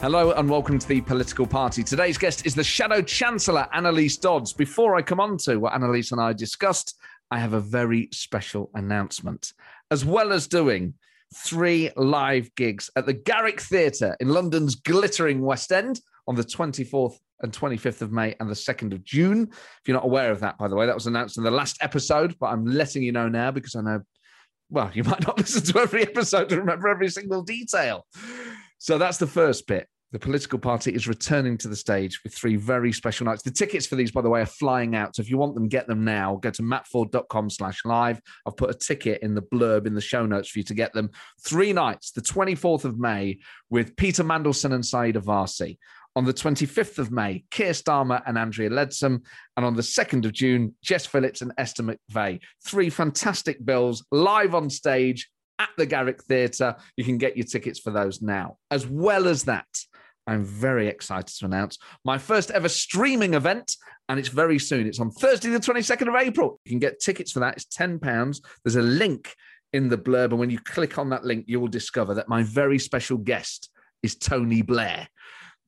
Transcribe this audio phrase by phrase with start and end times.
[0.00, 1.82] Hello and welcome to the political party.
[1.82, 4.52] Today's guest is the Shadow Chancellor, Anneliese Dodds.
[4.52, 6.96] Before I come on to what Annalise and I discussed,
[7.32, 9.52] I have a very special announcement.
[9.90, 10.94] As well as doing
[11.34, 17.16] three live gigs at the Garrick Theatre in London's glittering West End on the 24th
[17.40, 19.48] and 25th of May and the 2nd of June.
[19.50, 21.76] If you're not aware of that, by the way, that was announced in the last
[21.80, 24.02] episode, but I'm letting you know now because I know,
[24.70, 28.06] well, you might not listen to every episode to remember every single detail.
[28.78, 29.88] So that's the first bit.
[30.10, 33.42] The political party is returning to the stage with three very special nights.
[33.42, 35.14] The tickets for these, by the way, are flying out.
[35.14, 36.36] So if you want them, get them now.
[36.36, 38.18] Go to mattforde.com slash live.
[38.46, 40.94] I've put a ticket in the blurb in the show notes for you to get
[40.94, 41.10] them.
[41.42, 45.76] Three nights, the 24th of May, with Peter Mandelson and Sayeeda Warsi.
[46.16, 49.22] On the 25th of May, Keir Starmer and Andrea Leadsom.
[49.58, 52.40] And on the 2nd of June, Jess Phillips and Esther McVey.
[52.64, 55.28] Three fantastic bills live on stage
[55.58, 56.76] at the Garrick Theatre.
[56.96, 58.56] You can get your tickets for those now.
[58.70, 59.66] As well as that,
[60.26, 63.76] I'm very excited to announce my first ever streaming event,
[64.08, 64.86] and it's very soon.
[64.86, 66.60] It's on Thursday, the 22nd of April.
[66.64, 67.56] You can get tickets for that.
[67.56, 68.40] It's £10.
[68.64, 69.34] There's a link
[69.72, 72.42] in the blurb, and when you click on that link, you will discover that my
[72.42, 73.70] very special guest
[74.02, 75.08] is Tony Blair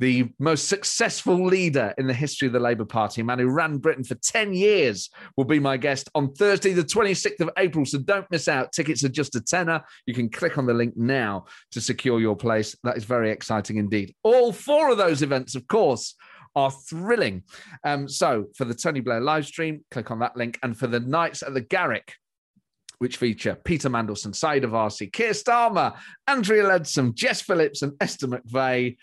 [0.01, 3.77] the most successful leader in the history of the Labour Party, a man who ran
[3.77, 7.85] Britain for 10 years, will be my guest on Thursday, the 26th of April.
[7.85, 8.73] So don't miss out.
[8.73, 9.85] Tickets are just a tenner.
[10.07, 12.75] You can click on the link now to secure your place.
[12.83, 14.15] That is very exciting indeed.
[14.23, 16.17] All four of those events, of course,
[16.57, 17.43] are thrilling.
[17.85, 20.59] Um, so for the Tony Blair live stream, click on that link.
[20.63, 22.15] And for the nights at the Garrick,
[23.01, 25.95] which feature Peter Mandelson, Sayeeda Warsi, Keir Starmer,
[26.27, 28.97] Andrea Leadsom, Jess Phillips, and Esther McVey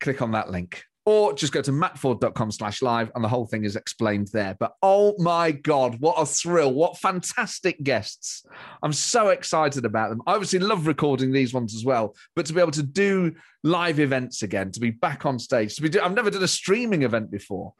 [0.00, 3.64] click on that link or just go to mattforde.com slash live and the whole thing
[3.64, 4.54] is explained there.
[4.60, 6.74] But oh my God, what a thrill.
[6.74, 8.44] What fantastic guests.
[8.82, 10.20] I'm so excited about them.
[10.26, 13.32] I obviously love recording these ones as well, but to be able to do
[13.64, 16.48] live events again, to be back on stage, to be, do- I've never done a
[16.48, 17.72] streaming event before.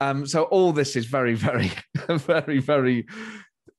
[0.00, 1.70] Um, so all this is very, very,
[2.08, 3.06] very, very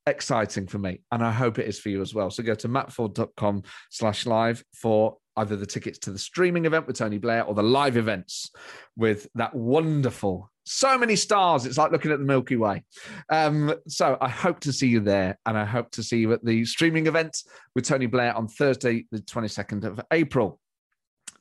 [0.05, 1.01] exciting for me.
[1.11, 2.29] And I hope it is for you as well.
[2.29, 6.97] So go to mattforde.com slash live for either the tickets to the streaming event with
[6.97, 8.51] Tony Blair or the live events
[8.95, 11.65] with that wonderful, so many stars.
[11.65, 12.83] It's like looking at the Milky Way.
[13.29, 15.37] Um, so I hope to see you there.
[15.45, 17.37] And I hope to see you at the streaming event
[17.75, 20.59] with Tony Blair on Thursday, the 22nd of April.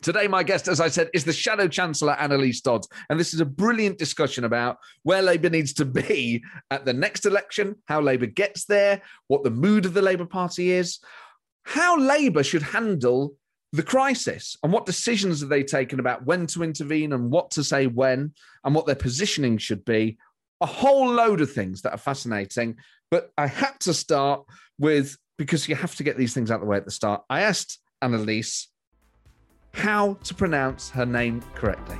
[0.03, 2.89] Today, my guest, as I said, is the Shadow Chancellor Anneliese Dodds.
[3.11, 7.27] And this is a brilliant discussion about where Labour needs to be at the next
[7.27, 11.01] election, how Labour gets there, what the mood of the Labour Party is,
[11.65, 13.35] how Labour should handle
[13.73, 17.63] the crisis and what decisions have they taken about when to intervene and what to
[17.63, 18.33] say when
[18.65, 20.19] and what their positioning should be.
[20.61, 22.77] A whole load of things that are fascinating.
[23.11, 24.45] But I had to start
[24.79, 27.23] with, because you have to get these things out of the way at the start,
[27.31, 28.67] I asked Anneliese
[29.73, 31.97] how to pronounce her name correctly.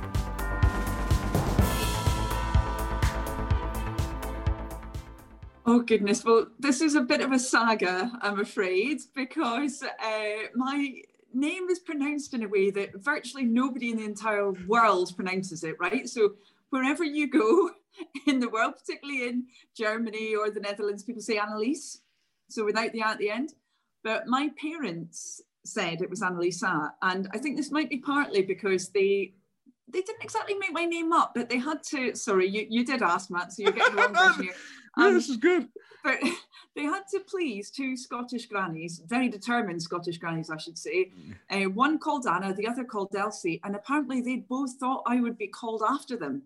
[5.65, 6.25] Oh goodness!
[6.25, 11.01] Well, this is a bit of a saga, I'm afraid, because uh, my
[11.33, 15.75] name is pronounced in a way that virtually nobody in the entire world pronounces it,
[15.79, 16.07] right?
[16.07, 16.33] So
[16.69, 17.71] wherever you go
[18.27, 21.99] in the world, particularly in Germany or the Netherlands, people say Anneliese,
[22.49, 23.53] so without the at the end.
[24.03, 28.89] But my parents said it was Annalisa, and I think this might be partly because
[28.89, 29.33] they
[29.87, 32.15] they didn't exactly make my name up, but they had to.
[32.15, 34.53] Sorry, you, you did ask, Matt, so you're getting the wrong version here.
[34.97, 35.67] Um, yeah, this is good.
[36.03, 36.19] But
[36.75, 41.11] they had to please two Scottish grannies, very determined Scottish grannies, I should say.
[41.49, 45.37] Uh, one called Anna, the other called Elsie, and apparently they both thought I would
[45.37, 46.43] be called after them.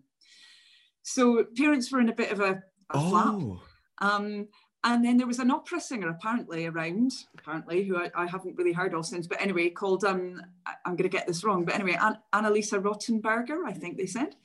[1.02, 3.10] So parents were in a bit of a, a oh.
[3.10, 4.10] flap.
[4.10, 4.48] Um,
[4.84, 8.72] and then there was an opera singer apparently around, apparently, who I, I haven't really
[8.72, 11.74] heard of since, but anyway, called, um, I, am going to get this wrong, but
[11.74, 14.36] anyway, An- Annalisa Rothenberger, I think they said.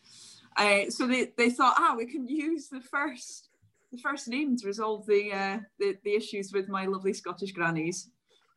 [0.57, 3.49] Uh, so they, they thought, ah, we can use the first
[3.91, 8.09] the first name to resolve the, uh, the, the issues with my lovely Scottish grannies,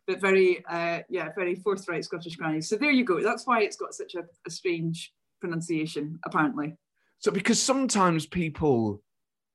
[0.06, 2.68] but very uh, yeah very forthright Scottish grannies.
[2.68, 3.22] So there you go.
[3.22, 6.76] That's why it's got such a, a strange pronunciation apparently.
[7.18, 9.02] So because sometimes people,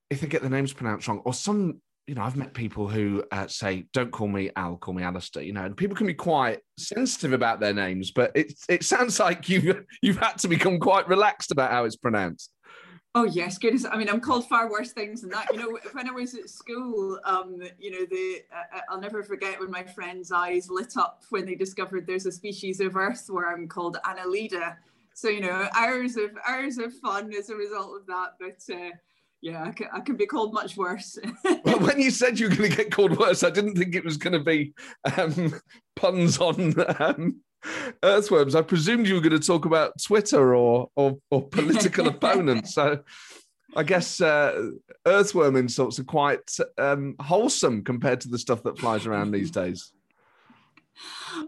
[0.09, 3.23] if they get the names pronounced wrong, or some you know, I've met people who
[3.31, 6.15] uh, say, "Don't call me Al, call me Alistair." You know, and people can be
[6.15, 10.79] quite sensitive about their names, but it it sounds like you've you've had to become
[10.79, 12.51] quite relaxed about how it's pronounced.
[13.19, 13.83] Oh yes, goodness.
[13.83, 15.47] I mean, I'm called far worse things than that.
[15.51, 19.59] You know, when I was at school, um, you know, the uh, I'll never forget
[19.59, 23.97] when my friends' eyes lit up when they discovered there's a species of earthworm called
[24.05, 24.77] Annelida.
[25.15, 28.35] So you know, hours of hours of fun as a result of that.
[28.39, 28.91] But uh,
[29.41, 31.19] yeah, I can, I can, be called much worse.
[31.65, 34.05] well, when you said you were going to get called worse, I didn't think it
[34.05, 34.73] was going to be
[35.17, 35.59] um,
[35.97, 37.41] puns on um,
[38.03, 38.55] Earthworms.
[38.55, 42.73] I presumed you were going to talk about Twitter or or, or political opponents.
[42.73, 42.99] So
[43.75, 44.71] I guess uh,
[45.05, 49.91] earthworm insults are quite um, wholesome compared to the stuff that flies around these days.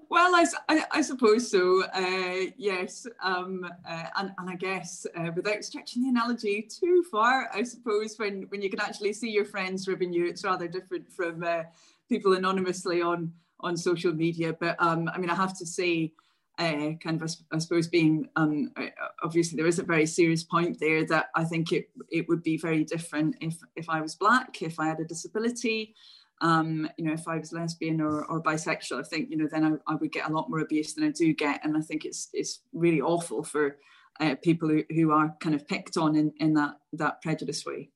[0.10, 1.84] Well, I, I, I suppose so.
[1.94, 7.50] Uh, yes, um, uh, and, and I guess uh, without stretching the analogy too far,
[7.54, 11.12] I suppose when when you can actually see your friends ribbing you, it's rather different
[11.12, 11.64] from uh,
[12.08, 14.54] people anonymously on on social media.
[14.54, 16.14] But um, I mean, I have to say,
[16.60, 18.88] uh, kind of, I suppose, being um, uh,
[19.24, 22.58] obviously there is a very serious point there that I think it it would be
[22.58, 25.96] very different if if I was black, if I had a disability.
[26.42, 29.64] Um, you know, if I was lesbian or, or bisexual, I think you know then
[29.64, 32.04] I, I, would get a lot more abuse than I do get, and I think
[32.04, 33.78] it's it's really awful for
[34.20, 37.90] uh, people who, who are kind of picked on in, in that that prejudice way.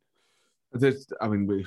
[0.76, 1.66] There's, I mean, we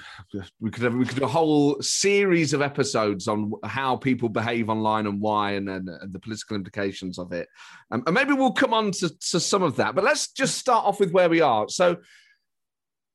[0.60, 4.68] we could have, we could do a whole series of episodes on how people behave
[4.68, 7.48] online and why, and, and, and the political implications of it.
[7.90, 9.94] Um, and maybe we'll come on to, to some of that.
[9.94, 11.68] But let's just start off with where we are.
[11.68, 11.96] So,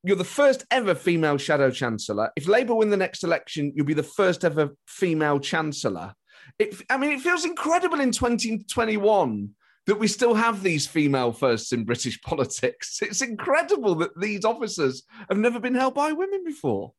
[0.04, 2.30] you're the first ever female shadow chancellor.
[2.36, 6.14] If Labour win the next election, you'll be the first ever female chancellor.
[6.60, 9.50] It, I mean, it feels incredible in 2021
[9.86, 13.02] that we still have these female firsts in British politics.
[13.02, 16.94] It's incredible that these officers have never been held by women before.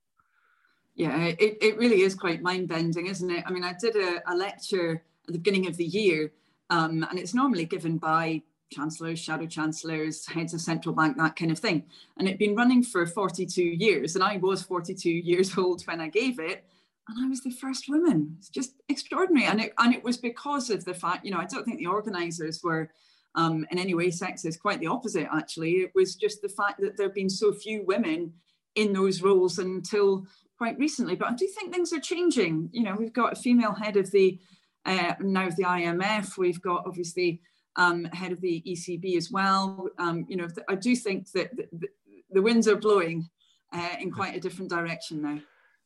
[0.95, 3.45] Yeah, it, it really is quite mind bending, isn't it?
[3.47, 6.33] I mean, I did a, a lecture at the beginning of the year,
[6.71, 11.51] um, and it's normally given by chancellors, shadow chancellors, heads of central bank, that kind
[11.51, 11.85] of thing.
[12.17, 16.09] And it'd been running for 42 years, and I was 42 years old when I
[16.09, 16.65] gave it
[17.09, 18.37] and I was the first woman.
[18.39, 19.47] It's just extraordinary.
[19.47, 21.87] And it, and it was because of the fact, you know, I don't think the
[21.87, 22.91] organizers were
[23.35, 25.73] um, in any way sexist, quite the opposite, actually.
[25.73, 28.33] It was just the fact that there have been so few women
[28.75, 31.15] in those roles until quite recently.
[31.15, 32.71] But I do think things are changing.
[32.73, 34.39] You know, we've got a female head of the,
[34.87, 37.41] uh, now of the IMF, we've got obviously
[37.77, 39.89] um, head of the ECB as well.
[39.99, 41.89] Um, you know, I do think that the,
[42.31, 43.29] the winds are blowing
[43.73, 45.41] uh, in quite a different direction now.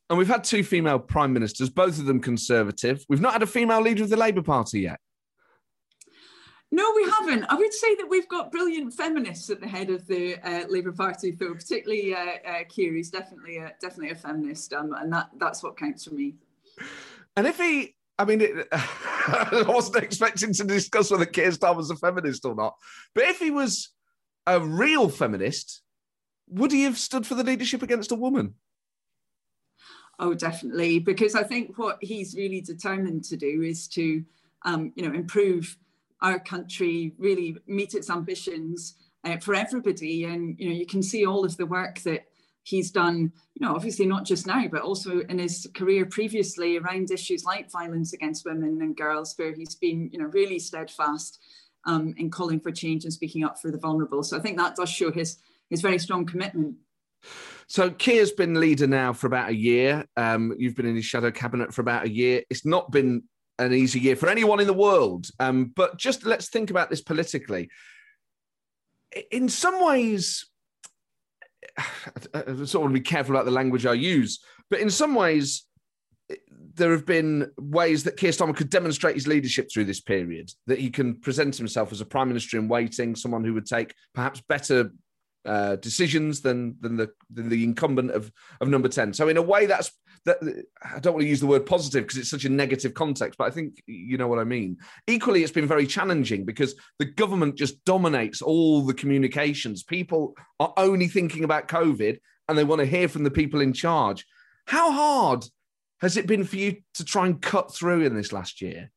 [0.09, 3.05] And we've had two female prime ministers, both of them conservative.
[3.09, 4.99] We've not had a female leader of the Labour Party yet.
[6.71, 7.45] No, we haven't.
[7.49, 10.91] I would say that we've got brilliant feminists at the head of the uh, Labour
[10.91, 11.55] Party, though.
[11.55, 15.77] Particularly uh, uh, Keir, he's definitely a, definitely a feminist, um, and that that's what
[15.77, 16.35] counts for me.
[17.35, 21.95] And if he, I mean, it, I wasn't expecting to discuss whether Keir Starmer's a
[21.95, 22.75] feminist or not,
[23.15, 23.89] but if he was
[24.45, 25.81] a real feminist,
[26.49, 28.53] would he have stood for the leadership against a woman?
[30.21, 34.25] Oh, definitely, because I think what he's really determined to do is to,
[34.65, 35.77] um, you know, improve
[36.21, 40.25] our country, really meet its ambitions uh, for everybody.
[40.25, 42.25] And you know, you can see all of the work that
[42.63, 43.31] he's done.
[43.55, 47.71] You know, obviously not just now, but also in his career previously around issues like
[47.71, 51.39] violence against women and girls, where he's been, you know, really steadfast
[51.85, 54.23] um, in calling for change and speaking up for the vulnerable.
[54.23, 55.37] So I think that does show his
[55.69, 56.75] his very strong commitment.
[57.69, 60.03] So Keir's been leader now for about a year.
[60.17, 62.41] Um, you've been in his shadow cabinet for about a year.
[62.49, 63.23] It's not been
[63.59, 65.27] an easy year for anyone in the world.
[65.39, 67.69] Um, but just let's think about this politically.
[69.29, 70.47] In some ways,
[71.77, 74.39] I sort of want to be careful about the language I use,
[74.71, 75.65] but in some ways,
[76.73, 80.79] there have been ways that Keir Starmer could demonstrate his leadership through this period, that
[80.79, 84.41] he can present himself as a prime minister in waiting, someone who would take perhaps
[84.47, 84.91] better
[85.45, 88.31] uh, decisions than than the than the incumbent of
[88.61, 89.13] of number ten.
[89.13, 89.91] So in a way, that's
[90.25, 90.37] that.
[90.83, 93.47] I don't want to use the word positive because it's such a negative context, but
[93.47, 94.77] I think you know what I mean.
[95.07, 99.83] Equally, it's been very challenging because the government just dominates all the communications.
[99.83, 103.73] People are only thinking about COVID, and they want to hear from the people in
[103.73, 104.25] charge.
[104.65, 105.45] How hard
[106.01, 108.91] has it been for you to try and cut through in this last year?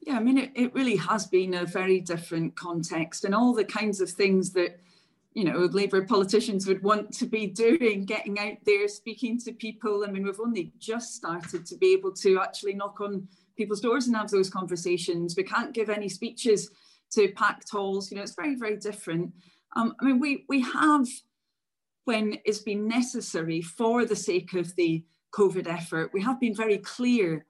[0.00, 3.64] Yeah, I mean, it, it really has been a very different context, and all the
[3.64, 4.80] kinds of things that
[5.34, 10.04] you know, Labour politicians would want to be doing, getting out there, speaking to people.
[10.06, 13.26] I mean, we've only just started to be able to actually knock on
[13.56, 15.34] people's doors and have those conversations.
[15.36, 16.70] We can't give any speeches
[17.12, 18.10] to packed halls.
[18.10, 19.32] You know, it's very, very different.
[19.74, 21.08] Um, I mean, we we have,
[22.04, 26.78] when it's been necessary for the sake of the COVID effort, we have been very
[26.78, 27.44] clear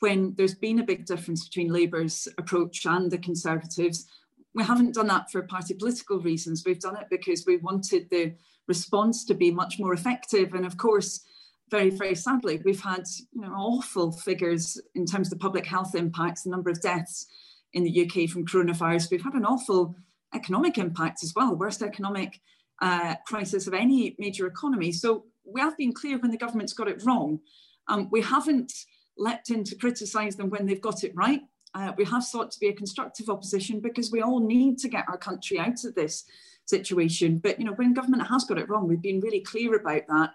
[0.00, 4.06] when there's been a big difference between Labour's approach and the Conservatives
[4.54, 6.62] we haven't done that for party political reasons.
[6.64, 8.34] We've done it because we wanted the
[8.68, 10.54] response to be much more effective.
[10.54, 11.24] And of course,
[11.70, 15.94] very, very sadly, we've had you know, awful figures in terms of the public health
[15.94, 17.26] impacts, the number of deaths
[17.72, 19.10] in the UK from coronavirus.
[19.10, 19.96] We've had an awful
[20.34, 22.40] economic impact as well, worst economic
[22.82, 24.92] uh, crisis of any major economy.
[24.92, 27.40] So we have been clear when the government's got it wrong.
[27.88, 28.72] Um, we haven't
[29.16, 31.40] leapt in to criticise them when they've got it right.
[31.74, 35.06] Uh, we have sought to be a constructive opposition because we all need to get
[35.08, 36.24] our country out of this
[36.66, 37.38] situation.
[37.38, 40.30] But you know, when government has got it wrong, we've been really clear about that.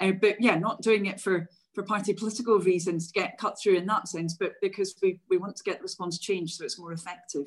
[0.00, 3.76] Uh, but yeah, not doing it for for party political reasons to get cut through
[3.76, 6.78] in that sense, but because we, we want to get the response changed so it's
[6.78, 7.46] more effective.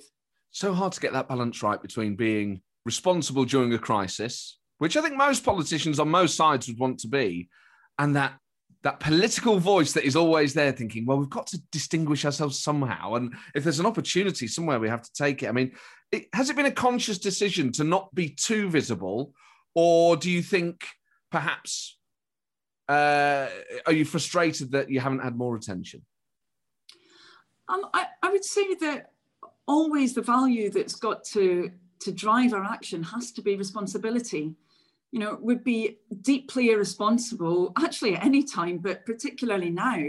[0.52, 5.02] So hard to get that balance right between being responsible during a crisis, which I
[5.02, 7.50] think most politicians on most sides would want to be,
[7.98, 8.34] and that
[8.84, 13.16] that political voice that is always there thinking, well, we've got to distinguish ourselves somehow.
[13.16, 15.48] And if there's an opportunity somewhere, we have to take it.
[15.48, 15.74] I mean,
[16.12, 19.34] it, has it been a conscious decision to not be too visible?
[19.76, 20.86] Or do you think
[21.30, 21.98] perhaps,
[22.88, 23.48] uh,
[23.86, 26.06] are you frustrated that you haven't had more attention?
[27.68, 29.12] Um, I, I would say that
[29.68, 31.70] always the value that's got to,
[32.00, 34.56] to drive our action has to be responsibility
[35.12, 40.04] you know, would be deeply irresponsible, actually at any time, but particularly now,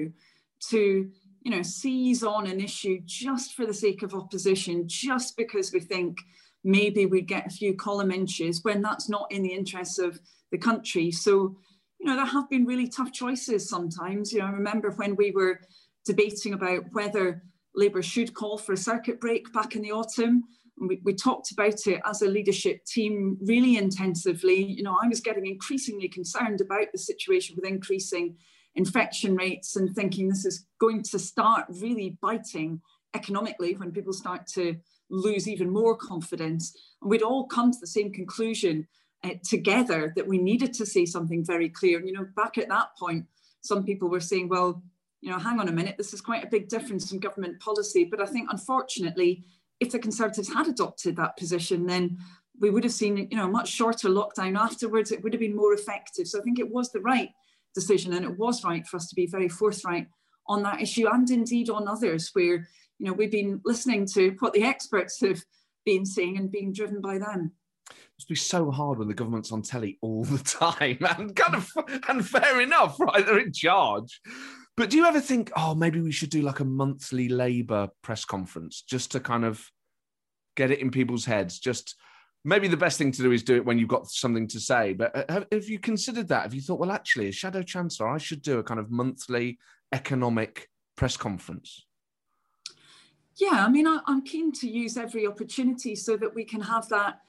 [0.69, 1.11] to
[1.43, 5.81] you know seize on an issue just for the sake of opposition, just because we
[5.81, 6.19] think
[6.65, 10.21] maybe we'd get a few column inches when that's not in the interests of
[10.53, 11.11] the country.
[11.11, 11.57] So,
[11.99, 14.33] you know, there have been really tough choices sometimes.
[14.33, 15.61] You know, I remember when we were
[16.05, 17.43] debating about whether
[17.75, 20.45] Labour should call for a circuit break back in the autumn
[20.81, 24.65] we, we talked about it as a leadership team really intensively.
[24.65, 28.37] You know, I was getting increasingly concerned about the situation with increasing
[28.75, 32.81] infection rates and thinking this is going to start really biting
[33.15, 34.77] economically when people start to
[35.11, 36.77] lose even more confidence.
[37.03, 38.87] And we'd all come to the same conclusion
[39.25, 41.99] uh, together that we needed to say something very clear.
[41.99, 43.27] And, you know, back at that point,
[43.61, 44.83] some people were saying, well,
[45.21, 48.05] you know, hang on a minute, this is quite a big difference in government policy.
[48.05, 49.45] But I think, unfortunately,
[49.81, 52.19] if the Conservatives had adopted that position, then
[52.61, 55.11] we would have seen you know a much shorter lockdown afterwards.
[55.11, 56.29] It would have been more effective.
[56.29, 57.31] So I think it was the right
[57.75, 60.07] decision, and it was right for us to be very forthright
[60.47, 62.69] on that issue, and indeed on others where
[62.99, 65.43] you know we've been listening to what the experts have
[65.87, 67.53] been saying and being driven by them.
[67.89, 71.55] It must be so hard when the government's on telly all the time, and kind
[71.55, 71.71] of
[72.09, 73.25] and fair enough, right?
[73.25, 74.21] They're in charge.
[74.81, 78.25] But do you ever think, oh, maybe we should do like a monthly Labour press
[78.25, 79.63] conference just to kind of
[80.57, 81.59] get it in people's heads?
[81.59, 81.97] Just
[82.47, 84.95] maybe the best thing to do is do it when you've got something to say.
[84.95, 86.45] But uh, have, have you considered that?
[86.45, 89.59] Have you thought, well, actually, as Shadow Chancellor, I should do a kind of monthly
[89.93, 91.85] economic press conference?
[93.37, 96.89] Yeah, I mean, I, am keen to use every opportunity so that we can have
[96.89, 97.21] that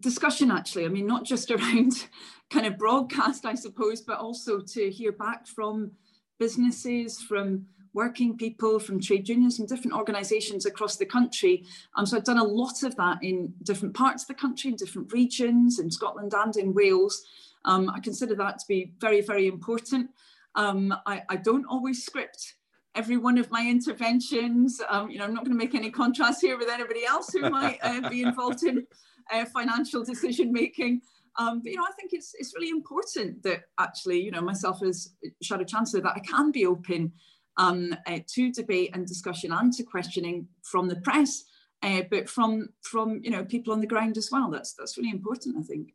[0.00, 0.84] discussion actually.
[0.84, 2.08] I mean, not just around
[2.50, 5.92] kind of broadcast, I suppose, but also to hear back from
[6.38, 11.64] businesses, from working people, from trade unions, from different organisations across the country.
[11.96, 14.76] Um, so I've done a lot of that in different parts of the country, in
[14.76, 17.24] different regions, in Scotland and in Wales.
[17.64, 20.10] Um, I consider that to be very, very important.
[20.54, 22.54] Um, I, I, don't always script
[22.94, 24.80] every one of my interventions.
[24.88, 27.48] Um, you know, I'm not going to make any contrast here with anybody else who
[27.50, 28.86] might uh, be involved in
[29.32, 31.02] uh, financial decision making.
[31.38, 34.82] Um, but you know, I think it's it's really important that actually, you know, myself
[34.82, 37.12] as Shadow Chancellor, that I can be open
[37.56, 41.44] um, uh, to debate and discussion and to questioning from the press,
[41.82, 44.50] uh, but from from you know people on the ground as well.
[44.50, 45.94] That's that's really important, I think.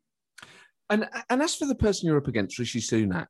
[0.89, 3.27] And and as for the person you're up against, Rishi Sunak,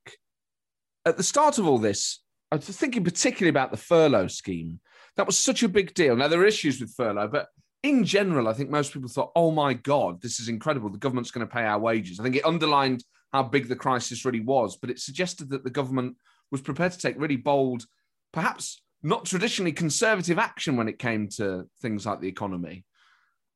[1.05, 2.19] at the start of all this,
[2.51, 4.79] I was thinking particularly about the furlough scheme.
[5.15, 6.15] That was such a big deal.
[6.15, 7.47] Now there are issues with furlough, but
[7.83, 10.89] in general, I think most people thought, oh my God, this is incredible.
[10.89, 12.19] The government's going to pay our wages.
[12.19, 15.69] I think it underlined how big the crisis really was, but it suggested that the
[15.69, 16.15] government
[16.49, 17.85] was prepared to take really bold,
[18.31, 22.85] perhaps not traditionally conservative action when it came to things like the economy.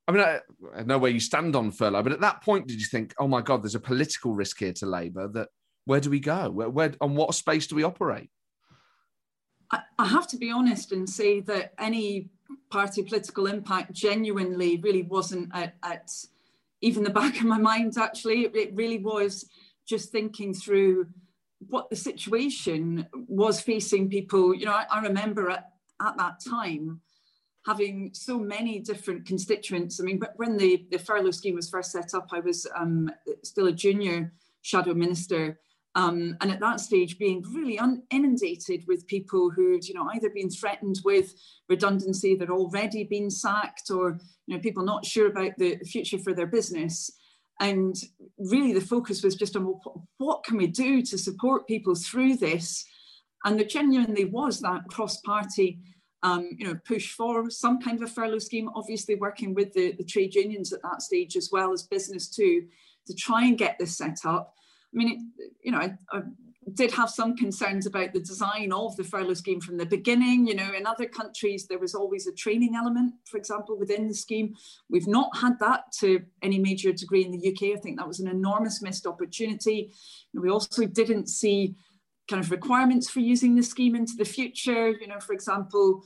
[0.06, 0.40] I mean, I,
[0.76, 3.28] I know where you stand on furlough, but at that point, did you think, oh
[3.28, 5.48] my God, there's a political risk here to Labour that
[5.86, 6.50] where do we go?
[6.50, 8.30] Where, where on what space do we operate?
[9.70, 12.30] I, I have to be honest and say that any
[12.70, 16.10] party political impact genuinely really wasn't at, at
[16.80, 18.42] even the back of my mind, actually.
[18.42, 19.46] It, really was
[19.86, 21.06] just thinking through
[21.68, 24.54] what the situation was facing people.
[24.54, 27.00] You know, I, I remember at, at that time
[27.66, 30.00] having so many different constituents.
[30.00, 33.10] I mean, when the, the furlough scheme was first set up, I was um,
[33.42, 35.58] still a junior shadow minister
[35.94, 37.80] um, and at that stage, being really
[38.10, 41.34] inundated with people who'd, you know, either been threatened with
[41.68, 46.34] redundancy, they'd already been sacked, or you know, people not sure about the future for
[46.34, 47.10] their business.
[47.60, 47.96] And
[48.38, 52.36] really, the focus was just on well, what can we do to support people through
[52.36, 52.84] this.
[53.44, 55.80] And there genuinely was that cross-party,
[56.22, 58.70] um, you know, push for some kind of a furlough scheme.
[58.76, 62.66] Obviously, working with the, the trade unions at that stage as well as business too,
[63.06, 64.54] to try and get this set up.
[64.94, 66.22] I mean, it, you know, I, I,
[66.74, 70.46] did have some concerns about the design of the furlough scheme from the beginning.
[70.46, 74.14] You know, in other countries, there was always a training element, for example, within the
[74.14, 74.54] scheme.
[74.90, 77.76] We've not had that to any major degree in the UK.
[77.76, 79.92] I think that was an enormous missed opportunity.
[80.34, 81.74] We also didn't see
[82.28, 84.90] kind of requirements for using the scheme into the future.
[84.90, 86.04] You know, for example,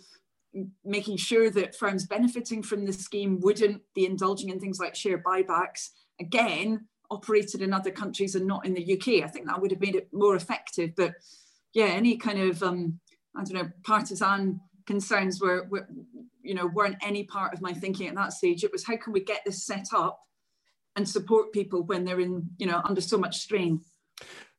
[0.84, 5.18] making sure that firms benefiting from the scheme wouldn't be indulging in things like share
[5.18, 5.88] buybacks.
[6.20, 9.22] Again, operated in other countries and not in the UK.
[9.22, 10.92] I think that would have made it more effective.
[10.96, 11.14] But
[11.74, 12.98] yeah, any kind of um,
[13.36, 15.86] I don't know partisan concerns were, were
[16.42, 18.64] you know weren't any part of my thinking at that stage.
[18.64, 20.18] It was how can we get this set up
[20.96, 23.80] and support people when they're in you know under so much strain.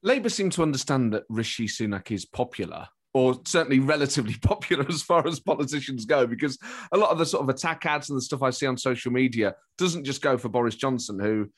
[0.04, 5.26] Labour seem to understand that Rishi Sunak is popular or certainly relatively popular as far
[5.28, 6.58] as politicians go, because
[6.92, 9.12] a lot of the sort of attack ads and the stuff I see on social
[9.12, 11.50] media doesn't just go for Boris Johnson, who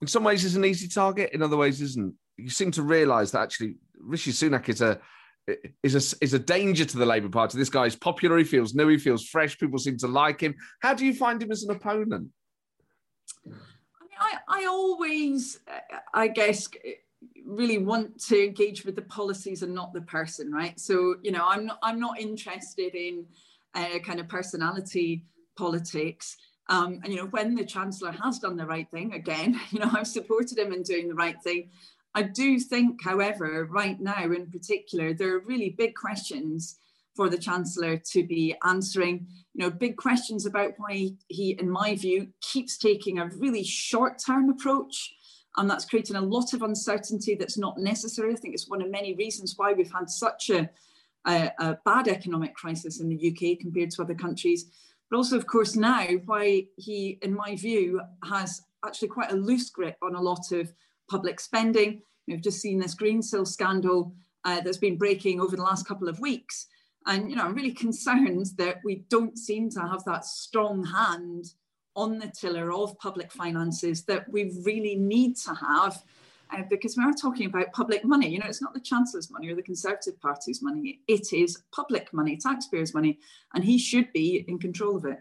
[0.00, 2.14] in some ways is an easy target, in other ways isn't.
[2.36, 5.00] You seem to realise that actually Rishi Sunak is a
[5.82, 7.56] is a is a danger to the Labour Party.
[7.56, 8.36] This guy is popular.
[8.36, 8.88] He feels new.
[8.88, 9.58] He feels fresh.
[9.58, 10.54] People seem to like him.
[10.80, 12.28] How do you find him as an opponent?
[13.46, 15.60] I mean, I, I always,
[16.12, 16.68] I guess,
[17.44, 20.78] really want to engage with the policies and not the person, right?
[20.78, 23.24] So you know, I'm not I'm not interested in
[23.74, 25.24] uh, kind of personality
[25.56, 26.36] politics.
[26.68, 29.90] Um, and you know, when the chancellor has done the right thing, again, you know,
[29.92, 31.70] I've supported him in doing the right thing.
[32.14, 36.78] I do think, however, right now in particular, there are really big questions
[37.14, 39.26] for the chancellor to be answering.
[39.54, 44.48] You know, big questions about why he, in my view, keeps taking a really short-term
[44.48, 45.14] approach.
[45.58, 48.32] And that's creating a lot of uncertainty that's not necessary.
[48.32, 50.70] I think it's one of many reasons why we've had such a,
[51.26, 54.66] a, a bad economic crisis in the UK compared to other countries
[55.10, 59.70] but also, of course, now why he, in my view, has actually quite a loose
[59.70, 60.72] grip on a lot of
[61.08, 62.02] public spending.
[62.26, 66.08] We've just seen this green Greensill scandal uh, that's been breaking over the last couple
[66.08, 66.66] of weeks.
[67.06, 71.46] And you know, I'm really concerned that we don't seem to have that strong hand
[71.94, 76.02] on the tiller of public finances that we really need to have
[76.52, 78.28] uh, because we are talking about public money.
[78.28, 82.12] You know, it's not the Chancellor's money or the Conservative Party's money, it is public
[82.12, 83.18] money, taxpayers' money,
[83.54, 85.18] and he should be in control of it.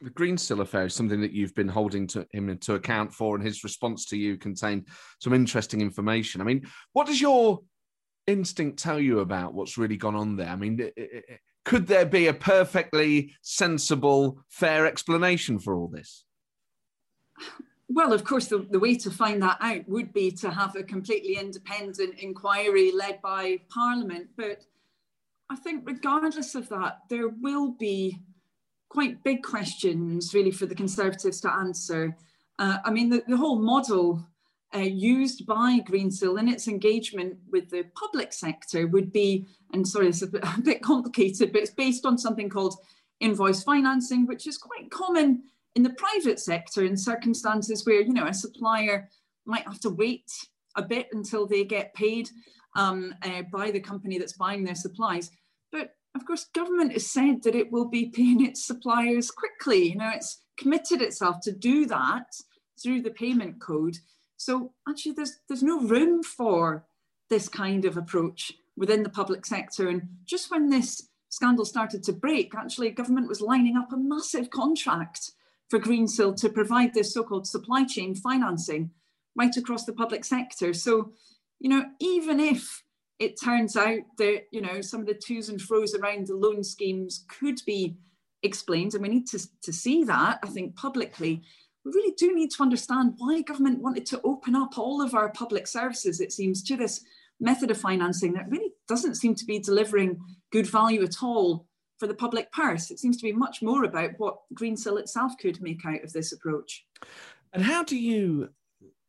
[0.00, 3.34] The Green Greensill affair is something that you've been holding to him to account for,
[3.34, 4.88] and his response to you contained
[5.20, 6.40] some interesting information.
[6.40, 7.62] I mean, what does your
[8.26, 10.48] instinct tell you about what's really gone on there?
[10.48, 10.90] I mean,
[11.64, 16.24] could there be a perfectly sensible, fair explanation for all this?
[17.88, 20.82] Well, of course, the, the way to find that out would be to have a
[20.82, 24.28] completely independent inquiry led by Parliament.
[24.36, 24.62] But
[25.48, 28.20] I think, regardless of that, there will be
[28.88, 32.16] quite big questions really for the Conservatives to answer.
[32.58, 34.26] Uh, I mean, the, the whole model
[34.74, 40.08] uh, used by Greensill in its engagement with the public sector would be, and sorry,
[40.08, 42.74] it's a bit, a bit complicated, but it's based on something called
[43.20, 45.44] invoice financing, which is quite common
[45.76, 49.08] in the private sector, in circumstances where you know a supplier
[49.44, 50.32] might have to wait
[50.74, 52.28] a bit until they get paid
[52.74, 55.30] um, uh, by the company that's buying their supplies,
[55.70, 59.90] but of course, government has said that it will be paying its suppliers quickly.
[59.90, 62.26] You know, it's committed itself to do that
[62.82, 63.98] through the payment code.
[64.38, 66.86] So actually, there's there's no room for
[67.28, 69.88] this kind of approach within the public sector.
[69.88, 74.48] And just when this scandal started to break, actually, government was lining up a massive
[74.50, 75.32] contract
[75.68, 78.90] for Greensill to provide this so-called supply chain financing
[79.34, 80.72] right across the public sector.
[80.72, 81.12] So,
[81.58, 82.82] you know, even if
[83.18, 86.62] it turns out that, you know, some of the twos and fro's around the loan
[86.62, 87.96] schemes could be
[88.42, 91.42] explained, and we need to, to see that, I think, publicly,
[91.84, 95.30] we really do need to understand why government wanted to open up all of our
[95.30, 97.02] public services, it seems, to this
[97.40, 100.18] method of financing that really doesn't seem to be delivering
[100.52, 101.66] good value at all
[101.98, 102.90] for the public purse.
[102.90, 106.32] It seems to be much more about what Greensill itself could make out of this
[106.32, 106.84] approach.
[107.52, 108.50] And how do you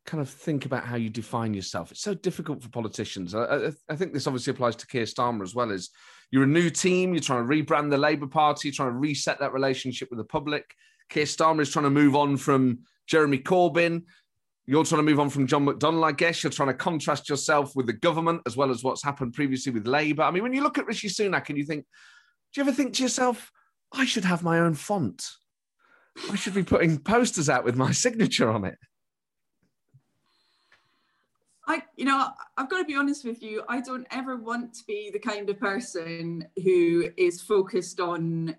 [0.05, 1.91] kind of think about how you define yourself?
[1.91, 3.35] It's so difficult for politicians.
[3.35, 5.71] I, I, think this obviously applies to Keir Starmer as well.
[5.71, 5.89] As
[6.31, 9.53] you're a new team, you're trying to rebrand the Labour Party, trying to reset that
[9.53, 10.73] relationship with the public.
[11.09, 14.03] Keir Starmer is trying to move on from Jeremy Corbyn.
[14.65, 16.43] You're trying to move on from John McDonnell, I guess.
[16.43, 19.87] You're trying to contrast yourself with the government as well as what's happened previously with
[19.87, 20.23] Labour.
[20.23, 21.85] I mean, when you look at Rishi Sunak and you think,
[22.53, 23.51] do you ever think to yourself,
[23.91, 25.25] I should have my own font?
[26.31, 28.77] I should be putting posters out with my signature on it.
[31.67, 33.63] I, you know, I've got to be honest with you.
[33.67, 38.55] I don't ever want to be the kind of person who is focused on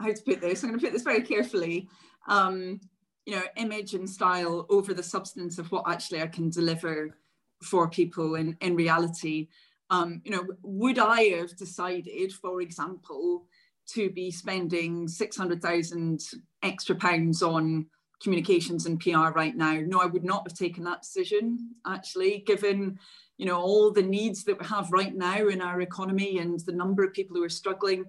[0.00, 0.62] how to put this.
[0.62, 1.88] I'm going to put this very carefully.
[2.26, 2.80] Um,
[3.26, 7.16] you know, image and style over the substance of what actually I can deliver
[7.62, 9.48] for people in, in reality.
[9.92, 13.46] Um, you know, would I have decided, for example,
[13.90, 16.18] to be spending 600,000
[16.62, 17.86] extra pounds on
[18.22, 19.80] communications and PR right now?
[19.84, 22.98] No, I would not have taken that decision, actually, given
[23.36, 26.72] you know all the needs that we have right now in our economy and the
[26.72, 28.04] number of people who are struggling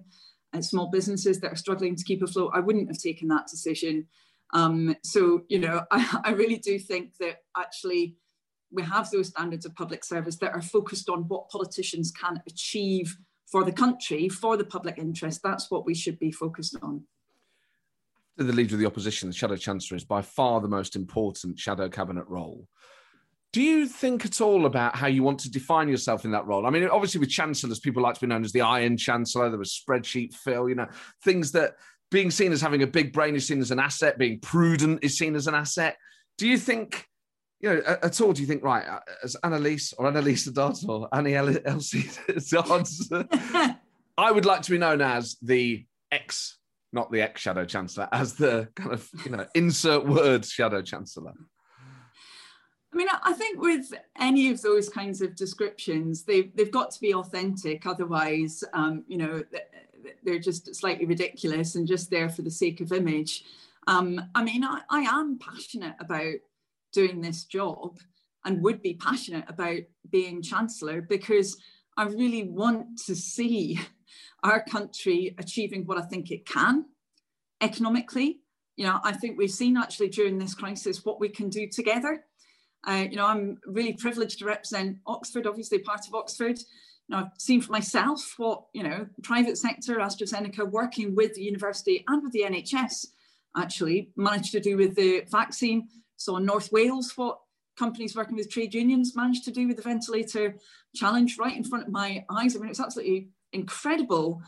[0.54, 2.52] and small businesses that are struggling to keep afloat.
[2.54, 4.06] I wouldn't have taken that decision.
[4.54, 8.16] Um, so, you know, I, I really do think that actually
[8.74, 13.16] we have those standards of public service that are focused on what politicians can achieve
[13.46, 15.40] for the country, for the public interest.
[15.42, 17.04] That's what we should be focused on.
[18.36, 21.88] The leader of the opposition, the shadow chancellor, is by far the most important shadow
[21.88, 22.66] cabinet role.
[23.52, 26.66] Do you think at all about how you want to define yourself in that role?
[26.66, 29.48] I mean, obviously, with chancellors, people like to be known as the Iron Chancellor.
[29.48, 30.88] There was spreadsheet Phil, you know,
[31.22, 31.76] things that
[32.10, 35.16] being seen as having a big brain is seen as an asset, being prudent is
[35.16, 35.96] seen as an asset.
[36.36, 37.06] Do you think
[37.64, 41.08] you know, at all, do you think, right, uh, as Annalise or Annalisa Dodds or
[41.14, 42.10] Annie Elsie
[42.50, 43.10] Dodds,
[44.18, 46.58] I would like to be known as the ex,
[46.92, 51.32] not the ex Shadow Chancellor, as the kind of, you know, insert word Shadow Chancellor.
[52.92, 57.00] I mean, I think with any of those kinds of descriptions, they've, they've got to
[57.00, 57.86] be authentic.
[57.86, 59.42] Otherwise, um, you know,
[60.22, 63.44] they're just slightly ridiculous and just there for the sake of image.
[63.86, 66.34] Um, I mean, I, I am passionate about
[66.94, 67.98] doing this job
[68.44, 69.80] and would be passionate about
[70.10, 71.56] being Chancellor because
[71.96, 73.78] I really want to see
[74.42, 76.86] our country achieving what I think it can
[77.60, 78.40] economically.
[78.76, 82.24] You know, I think we've seen actually during this crisis what we can do together.
[82.86, 86.58] Uh, you know, I'm really privileged to represent Oxford, obviously part of Oxford.
[87.08, 91.42] You know, I've seen for myself what, you know, private sector, AstraZeneca, working with the
[91.42, 93.06] university and with the NHS
[93.56, 95.88] actually managed to do with the vaccine
[96.24, 97.38] so North Wales, what
[97.76, 100.56] companies working with trade unions managed to do with the ventilator
[100.94, 102.56] challenge right in front of my eyes.
[102.56, 104.40] I mean, it's absolutely incredible.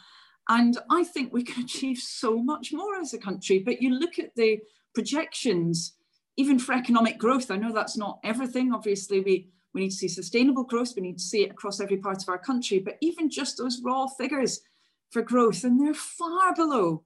[0.48, 3.58] And I think we can achieve so much more as a country.
[3.58, 4.60] But you look at the
[4.94, 5.92] projections,
[6.38, 8.72] even for economic growth, I know that's not everything.
[8.72, 11.98] Obviously, we, we need to see sustainable growth, we need to see it across every
[11.98, 12.78] part of our country.
[12.78, 14.62] But even just those raw figures
[15.10, 17.04] for growth, and they're far below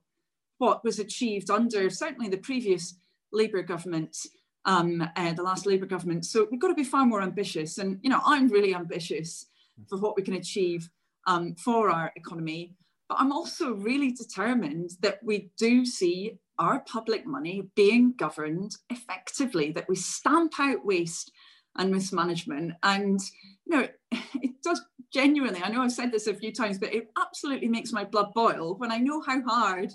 [0.58, 2.94] what was achieved under certainly the previous
[3.32, 4.16] Labour government
[4.64, 6.26] um, uh, the last Labour government.
[6.26, 7.78] So we've got to be far more ambitious.
[7.78, 9.46] And, you know, I'm really ambitious
[9.88, 10.88] for what we can achieve
[11.26, 12.74] um, for our economy.
[13.08, 19.72] But I'm also really determined that we do see our public money being governed effectively,
[19.72, 21.32] that we stamp out waste
[21.76, 22.74] and mismanagement.
[22.82, 23.18] And,
[23.64, 27.10] you know, it does genuinely, I know I've said this a few times, but it
[27.18, 29.92] absolutely makes my blood boil when I know how hard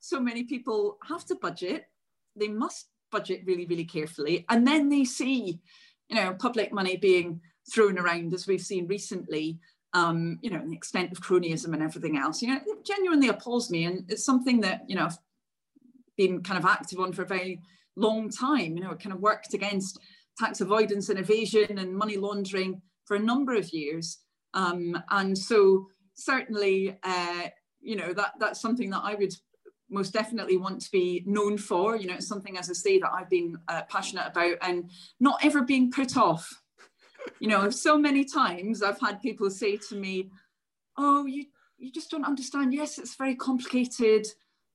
[0.00, 1.86] so many people have to budget.
[2.36, 4.44] They must budget really, really carefully.
[4.48, 5.60] And then they see,
[6.08, 7.40] you know, public money being
[7.72, 9.60] thrown around as we've seen recently,
[9.92, 12.42] um, you know, the extent of cronyism and everything else.
[12.42, 13.84] You know, it genuinely appalls me.
[13.84, 15.18] And it's something that, you know, I've
[16.16, 17.60] been kind of active on for a very
[17.94, 18.76] long time.
[18.76, 20.00] You know, it kind of worked against
[20.38, 24.18] tax avoidance and evasion and money laundering for a number of years.
[24.54, 27.44] Um, and so certainly, uh,
[27.80, 29.34] you know, that that's something that I would
[29.92, 31.96] most definitely want to be known for.
[31.96, 35.44] You know, it's something, as I say, that I've been uh, passionate about and not
[35.44, 36.62] ever being put off.
[37.38, 40.30] You know, so many times I've had people say to me,
[40.96, 41.46] "Oh, you
[41.78, 42.74] you just don't understand.
[42.74, 44.26] Yes, it's very complicated.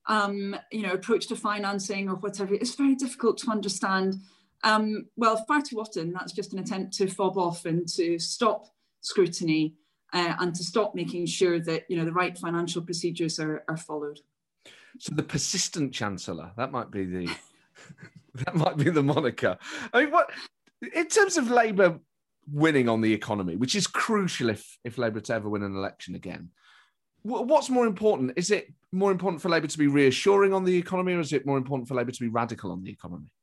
[0.07, 2.53] Um, you know, approach to financing or whatever.
[2.53, 4.15] It's very difficult to understand."
[4.63, 8.65] Um, well, far too often that's just an attempt to fob off and to stop
[9.01, 9.75] scrutiny
[10.13, 13.77] uh, and to stop making sure that you know the right financial procedures are, are
[13.77, 14.19] followed.
[14.99, 17.29] So the persistent chancellor, that might be the
[18.45, 19.57] that might be the moniker.
[19.93, 20.29] I mean, what
[20.93, 21.99] in terms of Labour
[22.51, 26.15] winning on the economy, which is crucial if if Labour to ever win an election
[26.15, 26.49] again.
[27.23, 28.33] What's more important?
[28.37, 31.45] Is it more important for Labour to be reassuring on the economy, or is it
[31.45, 33.33] more important for Labour to be radical on the economy?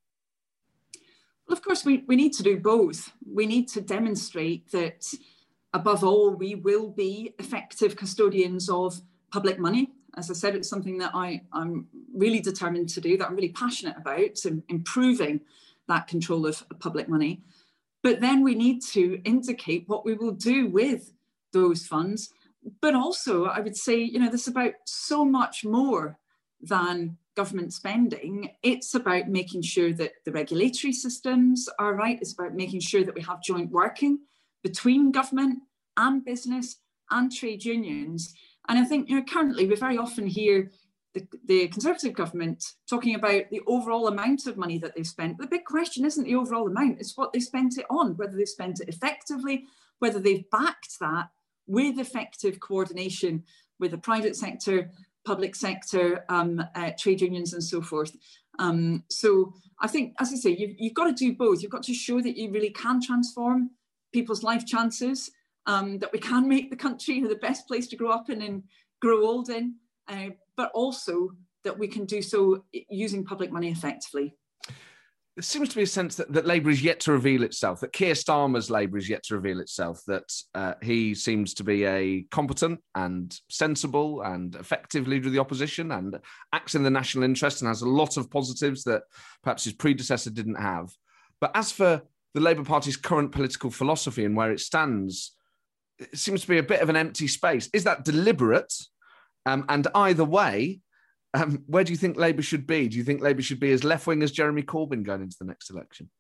[1.47, 3.13] Well, of course, we, we need to do both.
[3.31, 5.05] We need to demonstrate that,
[5.75, 8.99] above all, we will be effective custodians of
[9.31, 13.29] public money as I said, it's something that I, I'm really determined to do, that
[13.29, 15.41] I'm really passionate about, so improving
[15.89, 17.43] that control of public money.
[18.03, 21.13] But then we need to indicate what we will do with
[21.53, 22.31] those funds.
[22.81, 26.19] But also, I would say, you know, this is about so much more
[26.61, 28.51] than government spending.
[28.63, 32.19] It's about making sure that the regulatory systems are right.
[32.21, 34.21] It's about making sure that we have joint working
[34.63, 35.61] between government
[35.97, 36.77] and business
[37.11, 38.35] and trade unions
[38.69, 40.71] and I think, you know, currently we very often hear
[41.15, 45.39] the, the Conservative government talking about the overall amount of money that they've spent.
[45.39, 48.49] The big question isn't the overall amount, it's what they spent it on, whether they've
[48.49, 49.65] spent it effectively,
[50.01, 51.29] whether they've backed that
[51.67, 53.45] with effective coordination
[53.79, 54.91] with the private sector,
[55.25, 58.15] public sector, um, uh, trade unions, and so forth.
[58.59, 61.63] Um, so I think, as I say, you've, you've, got to do both.
[61.63, 63.71] You've got to show that you really can transform
[64.13, 65.31] people's life chances,
[65.67, 68.63] um, that we can make the country the best place to grow up in and
[69.01, 69.75] grow old in,
[70.09, 71.31] uh, but also
[71.65, 74.35] that we can do so using public money effectively
[75.37, 77.93] there seems to be a sense that, that Labour is yet to reveal itself, that
[77.93, 82.23] Keir Starmer's Labour is yet to reveal itself, that uh, he seems to be a
[82.31, 86.21] competent and sensible and effective leader of the opposition and
[86.53, 89.03] acts in the national interest and has a lot of positives that
[89.43, 90.93] perhaps his predecessor didn't have.
[91.41, 92.03] But as for
[92.35, 95.33] the Labour Party's current political philosophy and where it stands,
[95.99, 97.69] it seems to be a bit of an empty space.
[97.73, 98.73] Is that deliberate?
[99.47, 100.81] Um, and either way,
[101.35, 102.89] um, where do you think Labour should be?
[102.89, 105.45] Do you think Labour should be as left wing as Jeremy Corbyn going into the
[105.45, 106.11] next election?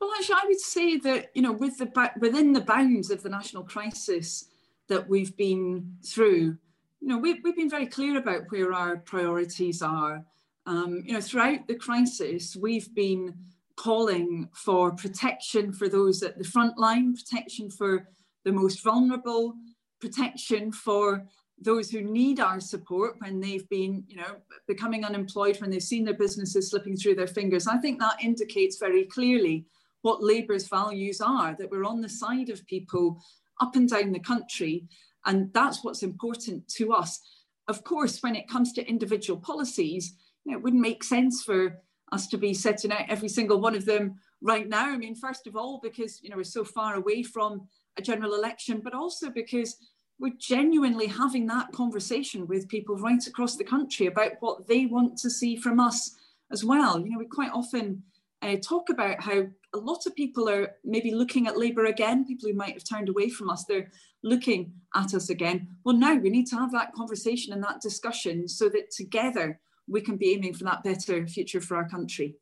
[0.00, 3.28] Well, actually, I would say that you know, with the within the bounds of the
[3.28, 4.48] national crisis
[4.88, 6.58] that we've been through,
[7.00, 10.24] you know, we've, we've been very clear about where our priorities are.
[10.66, 13.34] Um, you know, throughout the crisis, we've been
[13.76, 18.06] calling for protection for those at the front line, protection for
[18.44, 19.54] the most vulnerable,
[20.00, 21.24] protection for
[21.60, 26.04] those who need our support when they've been, you know, becoming unemployed, when they've seen
[26.04, 27.66] their businesses slipping through their fingers.
[27.66, 29.66] I think that indicates very clearly
[30.02, 33.22] what Labour's values are, that we're on the side of people
[33.60, 34.88] up and down the country.
[35.24, 37.20] And that's what's important to us.
[37.68, 41.78] Of course, when it comes to individual policies, you know, it wouldn't make sense for
[42.10, 44.90] us to be setting out every single one of them right now.
[44.90, 48.34] I mean, first of all, because you know we're so far away from a general
[48.34, 49.76] election, but also because
[50.18, 55.18] we're genuinely having that conversation with people right across the country about what they want
[55.18, 56.16] to see from us
[56.52, 57.00] as well.
[57.00, 58.02] You know, we quite often
[58.42, 62.48] uh, talk about how a lot of people are maybe looking at Labour again, people
[62.48, 63.90] who might have turned away from us, they're
[64.22, 65.68] looking at us again.
[65.84, 70.00] Well, now we need to have that conversation and that discussion so that together we
[70.00, 72.36] can be aiming for that better future for our country.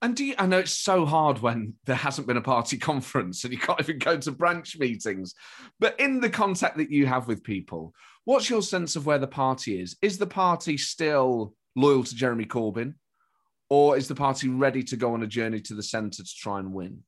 [0.00, 3.44] And do you, I know it's so hard when there hasn't been a party conference
[3.44, 5.34] and you can't even go to branch meetings.
[5.80, 7.92] But in the contact that you have with people,
[8.24, 9.96] what's your sense of where the party is?
[10.00, 12.94] Is the party still loyal to Jeremy Corbyn?
[13.70, 16.58] Or is the party ready to go on a journey to the centre to try
[16.58, 17.02] and win?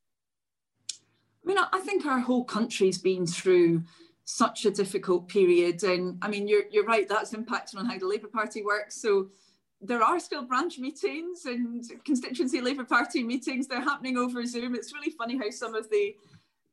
[0.92, 3.84] I mean, I think our whole country's been through
[4.24, 5.82] such a difficult period.
[5.82, 9.00] And I mean, you're, you're right, that's impacted on how the Labour Party works.
[9.00, 9.30] So
[9.80, 13.66] there are still branch meetings and constituency Labour Party meetings.
[13.66, 14.74] They're happening over Zoom.
[14.74, 16.14] It's really funny how some of the,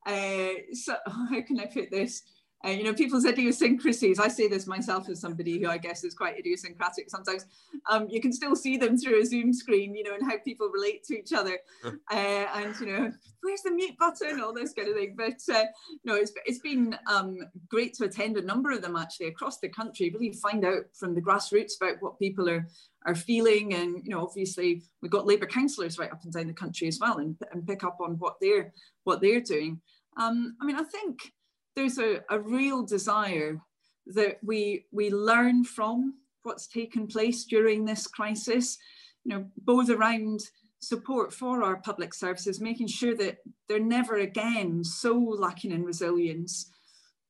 [0.06, 2.22] uh, so, how can I put this?
[2.66, 4.18] Uh, you know, people's idiosyncrasies.
[4.18, 7.46] I say this myself as somebody who I guess is quite idiosyncratic sometimes.
[7.88, 10.68] Um, you can still see them through a Zoom screen, you know, and how people
[10.68, 11.58] relate to each other.
[11.84, 15.14] uh, and, you know, where's the mute button, all this kind of thing.
[15.16, 15.66] But uh,
[16.04, 19.68] no, it's, it's been um, great to attend a number of them actually across the
[19.68, 22.66] country, really find out from the grassroots about what people are
[23.06, 23.74] are feeling.
[23.74, 26.98] And, you know, obviously we've got Labour councillors right up and down the country as
[27.00, 28.72] well and, and pick up on what they're,
[29.04, 29.80] what they're doing.
[30.16, 31.32] Um, I mean, I think
[31.78, 33.60] there's a, a real desire
[34.06, 38.78] that we we learn from what's taken place during this crisis,
[39.24, 40.40] you know, both around
[40.80, 43.38] support for our public services, making sure that
[43.68, 46.68] they're never again so lacking in resilience,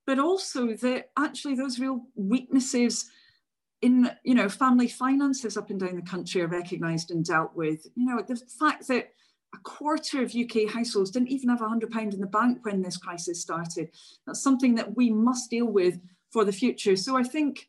[0.07, 3.11] but also that actually those real weaknesses
[3.83, 7.87] in you know family finances up and down the country are recognised and dealt with.
[7.97, 9.11] You know, the fact that
[9.55, 13.41] a quarter of UK households didn't even have £100 in the bank when this crisis
[13.41, 13.91] started.
[14.27, 15.99] That's something that we must deal with
[16.31, 16.97] for the future.
[16.97, 17.69] So I think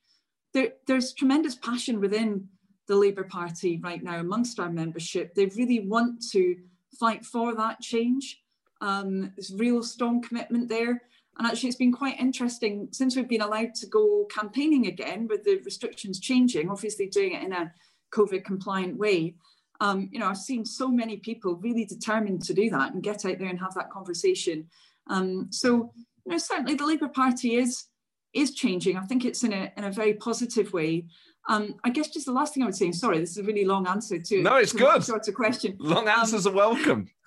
[0.53, 2.49] there, there's tremendous passion within
[2.87, 5.35] the Labour Party right now amongst our membership.
[5.35, 6.55] They really want to
[6.99, 8.41] fight for that change.
[8.81, 11.01] Um, there's real strong commitment there.
[11.37, 15.45] And actually, it's been quite interesting since we've been allowed to go campaigning again with
[15.45, 17.71] the restrictions changing, obviously doing it in a
[18.11, 19.35] COVID compliant way
[19.79, 23.25] um, you know, I've seen so many people really determined to do that and get
[23.25, 24.67] out there and have that conversation.
[25.07, 25.91] Um, so,
[26.25, 27.85] you know, certainly the Labour Party is
[28.33, 28.95] is changing.
[28.95, 31.05] I think it's in a in a very positive way.
[31.47, 32.91] Um, I guess just the last thing I would say.
[32.91, 35.03] Sorry, this is a really long answer to no, it's good.
[35.03, 35.77] Sort of question.
[35.79, 37.09] Long um, answers are welcome.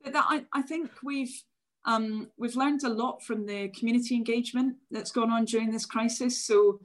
[0.00, 1.42] But that, I, I think we've
[1.84, 6.46] um, we've learned a lot from the community engagement that's gone on during this crisis.
[6.46, 6.78] So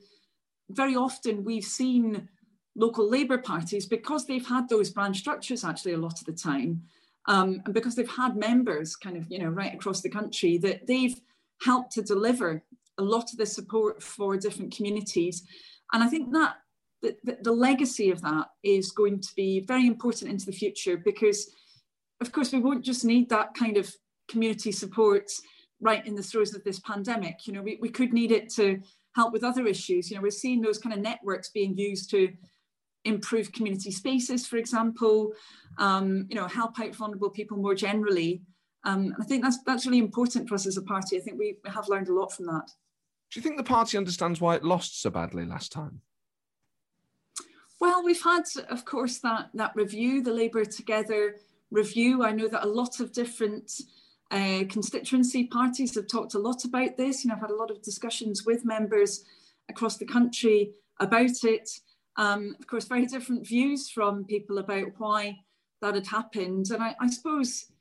[0.70, 2.28] very often we've seen
[2.76, 6.82] local Labour parties, because they've had those branch structures actually a lot of the time,
[7.28, 10.88] um, and because they've had members kind of, you know, right across the country, that
[10.88, 11.20] they've
[11.62, 12.64] helped to deliver
[12.98, 15.44] a lot of the support for different communities.
[15.94, 16.56] And I think that
[17.02, 21.52] the, the, legacy of that is going to be very important into the future because,
[22.22, 23.94] of course, we won't just need that kind of
[24.30, 25.30] community support
[25.82, 27.46] right in the throes of this pandemic.
[27.46, 28.80] You know, we, we could need it to
[29.16, 30.10] help with other issues.
[30.10, 32.32] You know, we're seeing those kind of networks being used to
[33.06, 35.34] improve community spaces, for example,
[35.78, 38.42] um, you know, help out vulnerable people more generally.
[38.86, 41.18] Um, I think that's that's really important for us as a party.
[41.18, 42.70] I think we have learned a lot from that.
[43.32, 46.02] Do you think the party understands why it lost so badly last time?
[47.80, 51.36] Well, we've had, of course, that that review, the Labour Together
[51.72, 52.24] review.
[52.24, 53.72] I know that a lot of different
[54.32, 57.24] uh, constituency parties have talked a lot about this.
[57.24, 59.26] You know, I've had a lot of discussions with members
[59.70, 61.70] across the country about it.
[62.18, 65.40] Um, of course, very different views from people about why
[65.82, 66.70] that had happened.
[66.72, 67.72] And I, I suppose,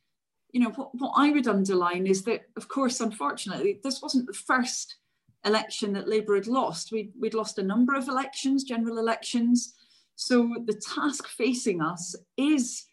[0.53, 4.33] you know, what, what I would underline is that, of course, unfortunately, this wasn't the
[4.33, 4.97] first
[5.45, 6.93] election that Labour had lost.
[6.93, 9.75] We'd, we'd lost a number of elections, general elections.
[10.17, 12.87] So the task facing us is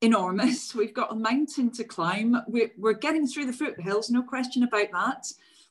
[0.00, 0.74] enormous.
[0.74, 2.36] We've got a mountain to climb.
[2.46, 5.26] We're, we're getting through the foothills, no question about that.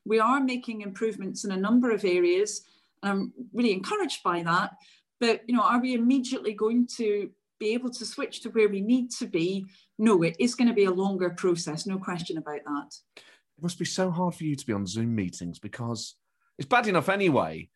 [0.06, 2.63] We are making improvements in a number of areas.
[3.04, 4.72] I'm really encouraged by that.
[5.20, 8.82] But you know, are we immediately going to be able to switch to where we
[8.82, 9.66] need to be?
[10.00, 12.96] No, it is going to be a longer process, no question about that.
[13.16, 16.16] It must be so hard for you to be on Zoom meetings because
[16.58, 17.70] it's bad enough anyway.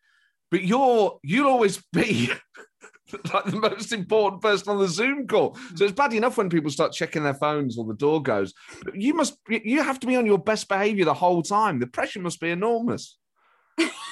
[0.50, 2.30] But you're you'll always be
[3.32, 5.56] like the most important person on the Zoom call.
[5.74, 8.54] So it's bad enough when people start checking their phones or the door goes.
[8.84, 11.78] But you must you have to be on your best behavior the whole time.
[11.78, 13.18] The pressure must be enormous.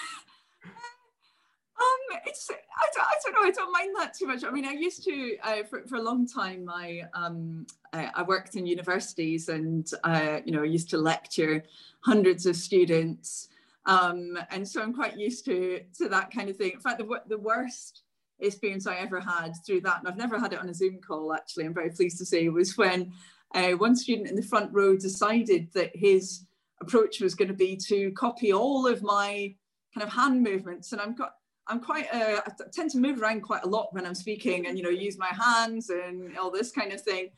[2.26, 4.44] it's I don't, I don't know I don't mind that too much.
[4.44, 8.22] I mean I used to uh, for, for a long time I um I, I
[8.22, 11.62] worked in universities and uh, you know I used to lecture
[12.00, 13.48] hundreds of students.
[13.86, 16.72] Um and so I'm quite used to to that kind of thing.
[16.72, 18.02] In fact the, the worst
[18.40, 21.32] experience I ever had through that and I've never had it on a Zoom call
[21.32, 23.12] actually I'm very pleased to say was when
[23.54, 26.44] uh, one student in the front row decided that his
[26.80, 29.54] approach was going to be to copy all of my
[29.94, 30.92] kind of hand movements.
[30.92, 31.34] And I'm got
[31.68, 34.76] I'm quite, uh, I tend to move around quite a lot when I'm speaking and,
[34.76, 37.30] you know, use my hands and all this kind of thing.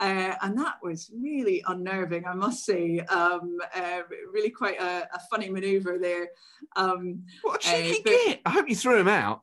[0.00, 3.00] Uh, and that was really unnerving, I must say.
[3.00, 6.28] Um, uh, really quite a, a, funny maneuver there.
[6.76, 9.42] Um, what a cheeky uh, but, I hope you threw him out.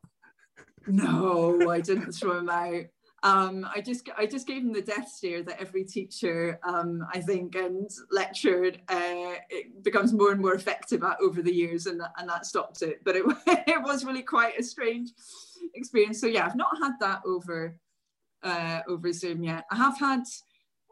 [0.86, 2.84] No, I didn't throw him out
[3.22, 7.20] um, I just I just gave him the death stare that every teacher um, I
[7.20, 12.00] think and lectured uh, it becomes more and more effective at over the years and
[12.00, 13.04] that, and that stopped it.
[13.04, 15.10] But it, it was really quite a strange
[15.74, 16.20] experience.
[16.20, 17.76] So yeah I've not had that over
[18.42, 19.64] uh, over Zoom yet.
[19.70, 20.22] I have had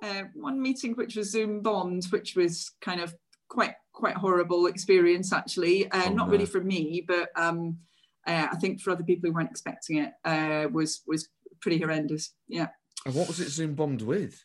[0.02, 3.14] uh, one meeting which was Zoom bombed which was kind of
[3.48, 5.90] quite quite horrible experience actually.
[5.90, 6.32] Uh, oh, not no.
[6.32, 7.78] really for me but um,
[8.26, 12.32] uh, I think for other people who weren't expecting it uh, was was pretty horrendous.
[12.48, 12.68] Yeah.
[13.04, 14.44] And what was it Zoom bombed with?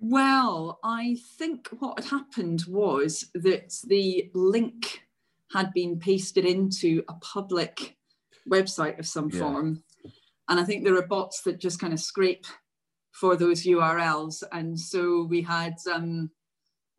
[0.00, 5.02] Well, I think what had happened was that the link
[5.52, 7.96] had been pasted into a public
[8.50, 9.38] website of some yeah.
[9.38, 9.84] form.
[10.48, 12.46] And I think there are bots that just kind of scrape
[13.12, 14.42] for those URLs.
[14.50, 16.30] And so we had um,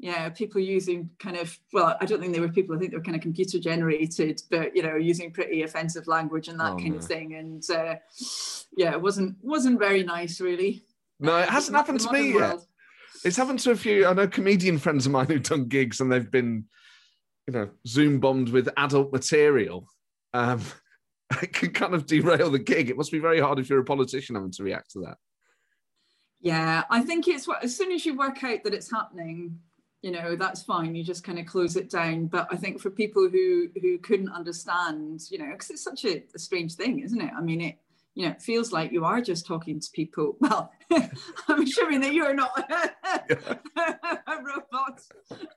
[0.04, 2.76] yeah, people using kind of well, I don't think they were people.
[2.76, 6.50] I think they were kind of computer generated, but you know, using pretty offensive language
[6.50, 6.98] and that oh, kind no.
[6.98, 7.36] of thing.
[7.36, 7.96] And uh,
[8.76, 10.84] yeah, it wasn't wasn't very nice, really.
[11.22, 12.60] No, it hasn't happened to me world.
[12.60, 12.68] yet.
[13.24, 14.06] It's happened to a few.
[14.06, 16.66] I know comedian friends of mine who've done gigs and they've been,
[17.48, 19.88] you know, Zoom bombed with adult material.
[20.34, 20.60] Um,
[21.42, 22.90] it can kind of derail the gig.
[22.90, 25.16] It must be very hard if you're a politician having to react to that.
[26.42, 29.60] Yeah, I think it's what as soon as you work out that it's happening,
[30.04, 32.28] you know that's fine you just kind of close it down.
[32.28, 36.24] But i think for people who who couldn't understand you know because it's such a,
[36.36, 37.32] a, strange thing isn't it?
[37.36, 37.78] I mean it
[38.14, 40.38] you know it feels like you are just talking to people.
[40.42, 40.72] Well
[41.48, 45.02] i'm assuming that you're not a robot.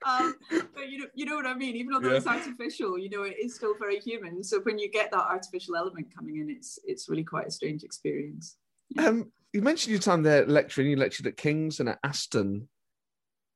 [0.07, 0.35] Um,
[0.75, 1.75] but you know you know what i mean?
[1.77, 2.17] Even though yeah.
[2.17, 4.45] it's artificial you know it is still very human.
[4.45, 7.83] So when you get that artificial element coming in it's it's really quite a strange
[7.83, 8.57] experience.
[8.91, 9.09] Yeah.
[9.09, 10.89] um you mentioned your time there lecturing.
[10.89, 12.69] You lectured at king's and at aston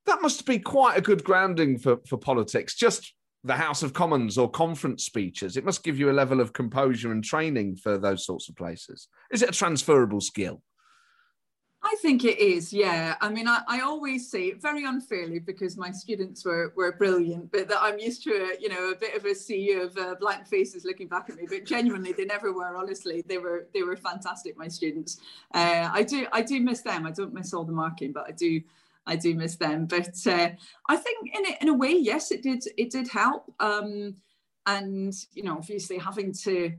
[0.05, 2.75] that must be quite a good grounding for, for politics.
[2.75, 5.57] Just the House of Commons or conference speeches.
[5.57, 9.07] It must give you a level of composure and training for those sorts of places.
[9.31, 10.61] Is it a transferable skill?
[11.83, 13.15] I think it is, yeah.
[13.21, 17.51] I mean, I, I always say it very unfairly because my students were were brilliant,
[17.51, 20.13] but that I'm used to a, you know, a bit of a sea of uh,
[20.19, 21.47] blank faces looking back at me.
[21.49, 22.75] But genuinely, they never were.
[22.75, 24.55] Honestly, they were they were fantastic.
[24.59, 25.21] My students.
[25.55, 27.07] Uh, I do I do miss them.
[27.07, 28.61] I don't miss all the marking, but I do
[29.05, 29.85] I do miss them.
[29.85, 30.49] But uh,
[30.89, 33.51] I think in a, in a way, yes, it did it did help.
[33.59, 34.15] Um,
[34.65, 36.73] and you know, obviously having to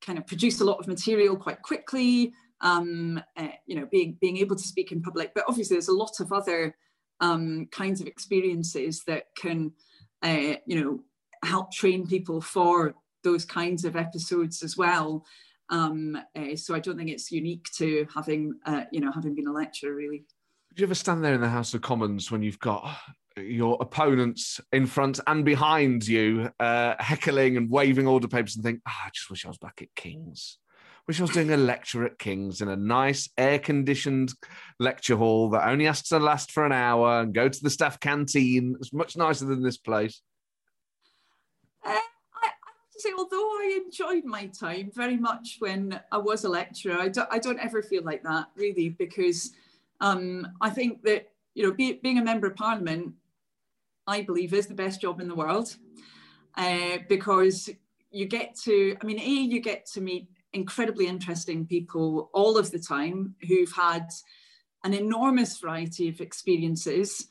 [0.00, 4.36] kind of produce a lot of material quite quickly, um, uh, you know, being, being
[4.38, 5.32] able to speak in public.
[5.34, 6.76] But obviously there's a lot of other
[7.20, 9.72] um, kinds of experiences that can,
[10.22, 11.00] uh, you know,
[11.42, 12.94] help train people for
[13.24, 15.24] those kinds of episodes as well.
[15.70, 19.48] Um, uh, so I don't think it's unique to having, uh, you know, having been
[19.48, 20.24] a lecturer really.
[20.76, 22.98] Do you ever stand there in the House of Commons when you've got
[23.34, 28.82] your opponents in front and behind you, uh, heckling and waving order papers, and think,
[28.86, 30.58] oh, I just wish I was back at King's.
[31.08, 34.34] Wish I was doing a lecture at King's in a nice air-conditioned
[34.78, 37.98] lecture hall that only has to last for an hour and go to the staff
[37.98, 38.76] canteen.
[38.78, 40.20] It's much nicer than this place.
[41.82, 41.94] Uh, I
[42.42, 47.00] have to say, although I enjoyed my time very much when I was a lecturer,
[47.00, 49.52] I don't, I don't ever feel like that really because
[50.00, 53.14] um, I think that you know, be, being a member of parliament
[54.06, 55.76] I believe is the best job in the world
[56.56, 57.68] uh, because
[58.10, 62.70] you get to, I mean, A, you get to meet incredibly interesting people all of
[62.70, 64.08] the time who've had
[64.84, 67.28] an enormous variety of experiences.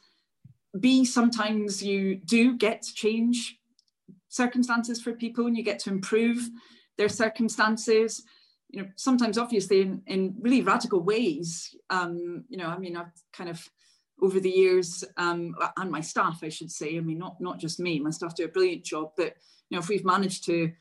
[0.78, 3.57] B, sometimes you do get to change
[4.28, 6.49] circumstances for people and you get to improve
[6.97, 8.24] their circumstances.
[8.70, 11.76] You know, sometimes obviously in, in really radical ways.
[11.89, 13.70] Um, you know, I mean, I've kind of
[14.22, 16.97] over the years, um, and my staff, I should say.
[16.97, 17.99] I mean, not not just me.
[17.99, 19.11] My staff do a brilliant job.
[19.18, 19.36] But
[19.70, 20.72] you know, if we've managed to,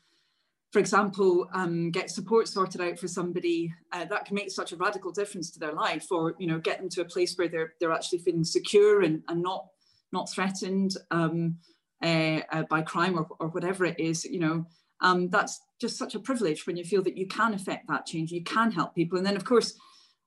[0.71, 4.77] for example, um, get support sorted out for somebody, uh, that can make such a
[4.77, 7.73] radical difference to their life, or you know, get them to a place where they're
[7.79, 9.67] they're actually feeling secure and, and not
[10.11, 11.57] not threatened um,
[12.03, 14.23] uh, uh, by crime or, or whatever it is.
[14.23, 14.65] You know,
[15.01, 18.31] um, that's just such a privilege when you feel that you can affect that change,
[18.31, 19.73] you can help people, and then of course,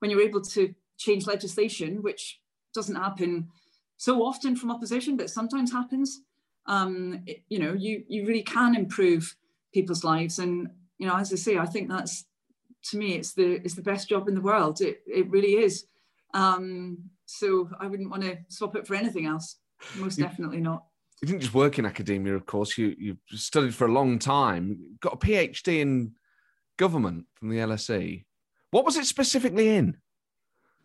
[0.00, 2.40] when you're able to change legislation, which
[2.74, 3.48] doesn't happen
[3.96, 6.22] so often from opposition, but sometimes happens.
[6.66, 9.34] Um, it, you know, you you really can improve
[9.72, 12.24] people's lives, and you know, as I say, I think that's
[12.90, 14.80] to me, it's the it's the best job in the world.
[14.80, 15.86] It it really is.
[16.34, 19.56] Um, so I wouldn't want to swap it for anything else.
[19.96, 20.84] Most definitely not.
[21.20, 22.78] You didn't just work in academia, of course.
[22.78, 24.96] You you studied for a long time.
[25.00, 26.12] Got a PhD in
[26.76, 28.24] government from the LSE.
[28.70, 29.96] What was it specifically in?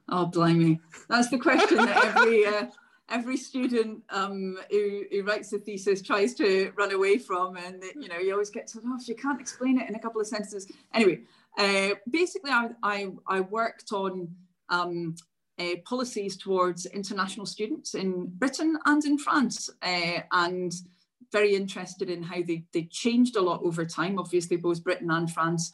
[0.09, 0.79] Oh, blimey.
[1.07, 2.65] That's the question that every uh,
[3.09, 7.57] every student um, who, who writes a thesis tries to run away from.
[7.57, 10.21] And, you know, you always get told, oh, you can't explain it in a couple
[10.21, 10.71] of sentences.
[10.93, 11.21] Anyway,
[11.57, 14.29] uh, basically, I, I, I, worked on
[14.69, 15.15] um,
[15.60, 19.70] uh, policies towards international students in Britain and in France.
[19.82, 20.74] Uh, and
[21.32, 24.20] very interested in how they, they changed a lot over time.
[24.20, 25.74] Obviously, both Britain and France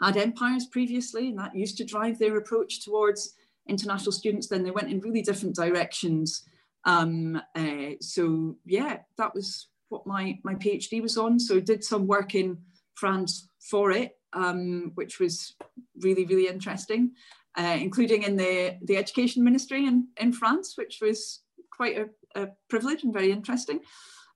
[0.00, 3.34] had empires previously, and that used to drive their approach towards
[3.68, 6.44] international students, then they went in really different directions.
[6.84, 11.38] Um, uh, so yeah, that was what my, my PhD was on.
[11.38, 12.58] So I did some work in
[12.94, 15.54] France for it, um, which was
[16.00, 17.12] really, really interesting,
[17.58, 22.48] uh, including in the, the education ministry in, in France, which was quite a, a
[22.68, 23.80] privilege and very interesting.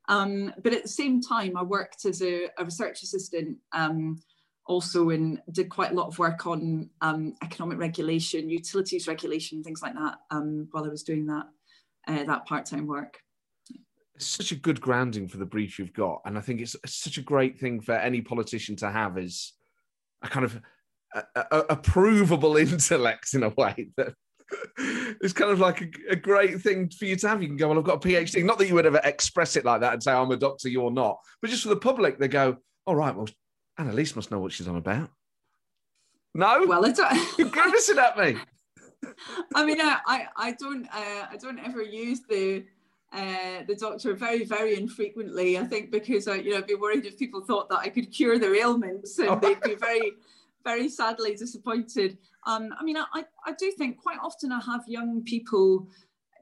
[0.08, 4.20] Um, but at the same time, I worked as a, a research assistant um,
[4.66, 9.82] also and did quite a lot of work on um, economic regulation, utilities regulation, things
[9.82, 11.46] like that um, while I was doing that
[12.08, 13.18] uh, that part time work.
[14.18, 17.22] Such a good grounding for the brief you've got, and I think it's, such a
[17.22, 19.52] great thing for any politician to have is
[20.22, 20.60] a kind of
[21.14, 24.14] a, a, a provable intellect in a way that
[25.20, 27.42] it's kind of like a, a, great thing for you to have.
[27.42, 28.44] You can go, well, I've got a PhD.
[28.44, 30.90] Not that you would ever express it like that and say, I'm a doctor, you're
[30.90, 31.18] not.
[31.40, 33.28] But just for the public, they go, all right, well,
[33.78, 35.10] Anneliese must know what she's on about.
[36.34, 36.64] No.
[36.66, 37.00] Well, it's
[37.38, 38.36] you're grimacing at me.
[39.54, 42.64] I mean, I, I, I don't, uh, I don't ever use the,
[43.12, 45.58] uh, the doctor very, very infrequently.
[45.58, 48.12] I think because I, you know, I'd be worried if people thought that I could
[48.12, 50.12] cure their ailments, and they'd be very,
[50.66, 52.18] very sadly disappointed.
[52.44, 55.86] Um, I mean, I, I do think quite often I have young people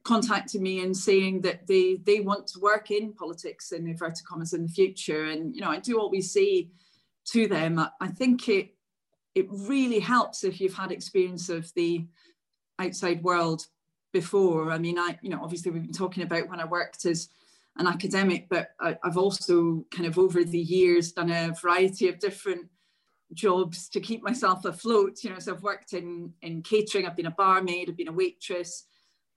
[0.03, 4.55] contacting me and saying that they they want to work in politics in inverted commas
[4.55, 6.71] in the future, and you know, I do always say
[7.33, 8.75] to them, I think it
[9.35, 12.07] it really helps if you've had experience of the
[12.79, 13.67] outside world
[14.13, 14.71] before.
[14.71, 17.29] I mean, I you know obviously we've been talking about when I worked as
[17.77, 22.21] an academic, but I, I've also kind of over the years done a variety of
[22.21, 22.69] different
[23.35, 25.23] jobs to keep myself afloat.
[25.23, 28.13] You know, so I've worked in in catering, I've been a barmaid, I've been a
[28.13, 28.87] waitress,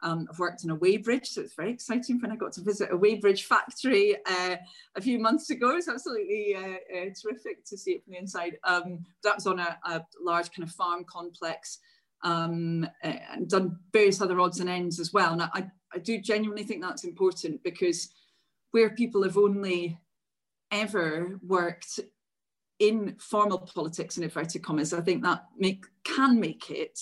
[0.04, 2.92] um, I've worked in a weighbridge, so it's very exciting when I got to visit
[2.92, 4.58] a weighbridge factory uh,
[4.96, 5.76] a few months ago.
[5.76, 8.58] It's absolutely uh, uh, terrific to see it from the inside.
[8.64, 11.80] Um, that was on a, a, large kind of farm complex
[12.24, 15.34] um, and done various other odds and ends as well.
[15.34, 18.10] And I, I do genuinely think that's important because
[18.72, 19.98] where people have only
[20.72, 22.00] ever worked
[22.80, 27.00] in formal politics in inverted commas, I think that make can make it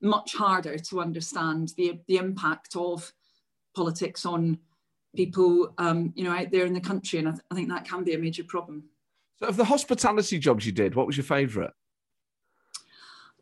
[0.00, 3.12] much harder to understand the, the impact of
[3.74, 4.58] politics on
[5.14, 7.18] people, um, you know, out there in the country.
[7.18, 8.84] And I, th- I, think that can be a major problem.
[9.38, 11.72] So of the hospitality jobs you did, what was your favourite?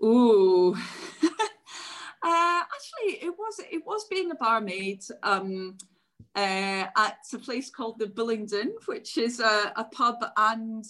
[0.01, 0.75] Oh,
[1.23, 1.29] uh,
[2.23, 5.77] actually, it was it was being a barmaid um,
[6.35, 10.85] uh, at a place called the Bullingdon, which is a, a pub and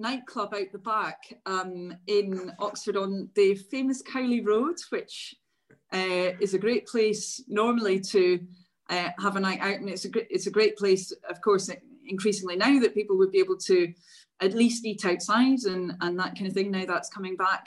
[0.00, 5.34] nightclub out the back um, in Oxford on the famous Cowley Road, which
[5.92, 8.40] uh, is a great place normally to
[8.88, 11.70] uh, have a night out, and it's a it's a great place, of course,
[12.06, 13.92] increasingly now that people would be able to
[14.40, 16.70] at least eat outside and and that kind of thing.
[16.70, 17.66] Now that's coming back,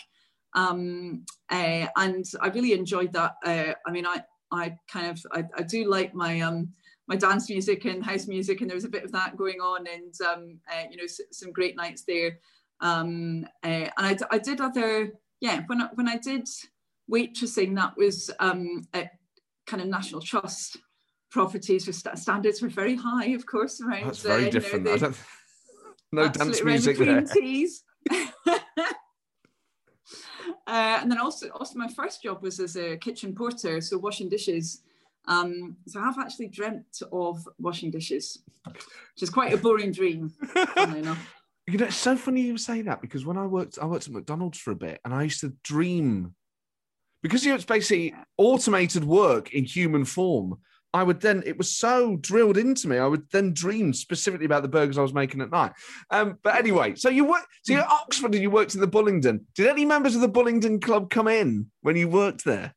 [0.54, 3.36] um, uh, and I really enjoyed that.
[3.46, 6.70] Uh, I mean, I I kind of I, I do like my um,
[7.08, 9.86] my dance music and house music, and there was a bit of that going on,
[9.88, 12.40] and um, uh, you know, some great nights there.
[12.80, 16.48] Um, uh, and I, I did other, yeah, when I, when I did
[17.12, 19.12] waitressing, that was um, at
[19.68, 20.78] kind of National Trust
[21.32, 21.86] properties.
[21.86, 23.82] For st- standards were very high, of course.
[23.82, 24.86] Around that's very uh, different.
[24.86, 25.18] You know, the,
[26.12, 27.22] no dance music the there.
[27.22, 27.84] Teas.
[30.66, 34.30] Uh, and then also, also my first job was as a kitchen porter, so washing
[34.30, 34.82] dishes.
[35.28, 40.32] Um, so I've actually dreamt of washing dishes, which is quite a boring dream.
[41.66, 44.14] You know, it's so funny you say that because when I worked, I worked at
[44.14, 46.36] McDonald's for a bit, and I used to dream
[47.22, 50.60] because you know it's basically automated work in human form.
[50.96, 54.62] I would then, it was so drilled into me, I would then dream specifically about
[54.62, 55.72] the burgers I was making at night.
[56.12, 58.88] Um, but anyway, so you worked, so you're at Oxford and you worked in the
[58.88, 59.40] Bullingdon.
[59.56, 62.76] Did any members of the Bullingdon Club come in when you worked there?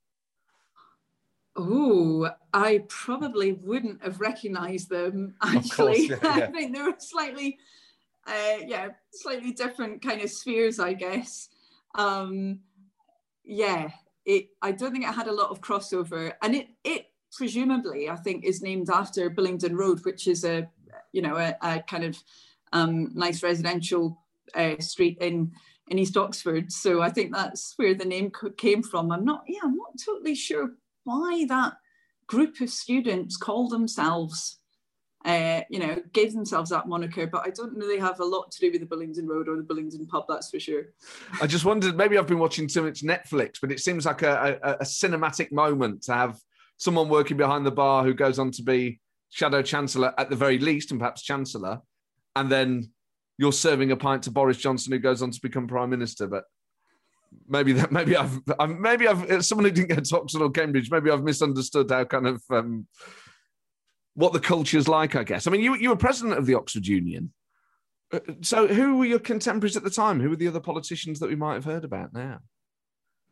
[1.57, 5.35] Oh, I probably wouldn't have recognised them.
[5.43, 6.45] Actually, course, yeah, yeah.
[6.45, 7.59] I think they were slightly,
[8.27, 11.49] uh, yeah, slightly different kind of spheres, I guess.
[11.95, 12.61] Um,
[13.45, 13.91] yeah,
[14.25, 14.49] it.
[14.61, 18.45] I don't think it had a lot of crossover, and it it presumably I think
[18.45, 20.69] is named after Bullingdon Road, which is a
[21.13, 22.19] you know a, a kind of
[22.73, 24.21] um, nice residential
[24.55, 25.53] uh, street in
[25.89, 26.71] in East Oxford.
[26.71, 29.13] So I think that's where the name came from.
[29.13, 30.71] I'm not, yeah, I'm not totally sure
[31.07, 31.75] why that
[32.27, 34.59] group of students call themselves,
[35.25, 38.61] uh, you know, gave themselves that moniker, but I don't really have a lot to
[38.61, 40.87] do with the Bullingdon Road or the Bullingdon pub, that's for sure.
[41.41, 44.59] I just wondered, maybe I've been watching too much Netflix, but it seems like a,
[44.63, 46.39] a, a cinematic moment to have
[46.77, 49.01] someone working behind the bar who goes on to be
[49.31, 51.81] Shadow Chancellor at the very least, and perhaps Chancellor,
[52.35, 52.91] and then
[53.39, 56.27] you're serving a pint to Boris Johnson, who goes on to become Prime Minister.
[56.27, 56.45] But
[57.49, 60.91] maybe that maybe I've, I've maybe I've someone who didn't go to Oxford or Cambridge.
[60.91, 62.87] Maybe I've misunderstood how kind of um,
[64.15, 65.17] what the culture's like.
[65.17, 65.47] I guess.
[65.47, 67.33] I mean, you you were president of the Oxford Union.
[68.13, 70.21] Uh, so, who were your contemporaries at the time?
[70.21, 72.41] Who were the other politicians that we might have heard about now?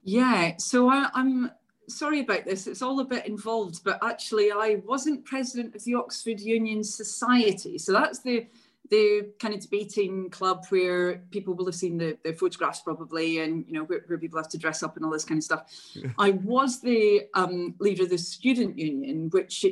[0.03, 1.51] Yeah, so I, I'm
[1.89, 2.67] sorry about this.
[2.67, 7.79] It's all a bit involved, but actually, I wasn't president of the Oxford Union Society.
[7.79, 8.47] So that's the
[8.91, 13.65] the kind of debating club where people will have seen the, the photographs probably and
[13.67, 15.63] you know where, where, people have to dress up and all this kind of stuff.
[15.95, 16.11] Yeah.
[16.19, 19.65] i was the um, leader of the student union which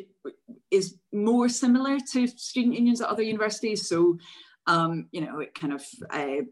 [0.70, 3.88] is more similar to student unions at other universities.
[3.88, 4.18] So
[4.66, 6.42] um, you know it kind of uh,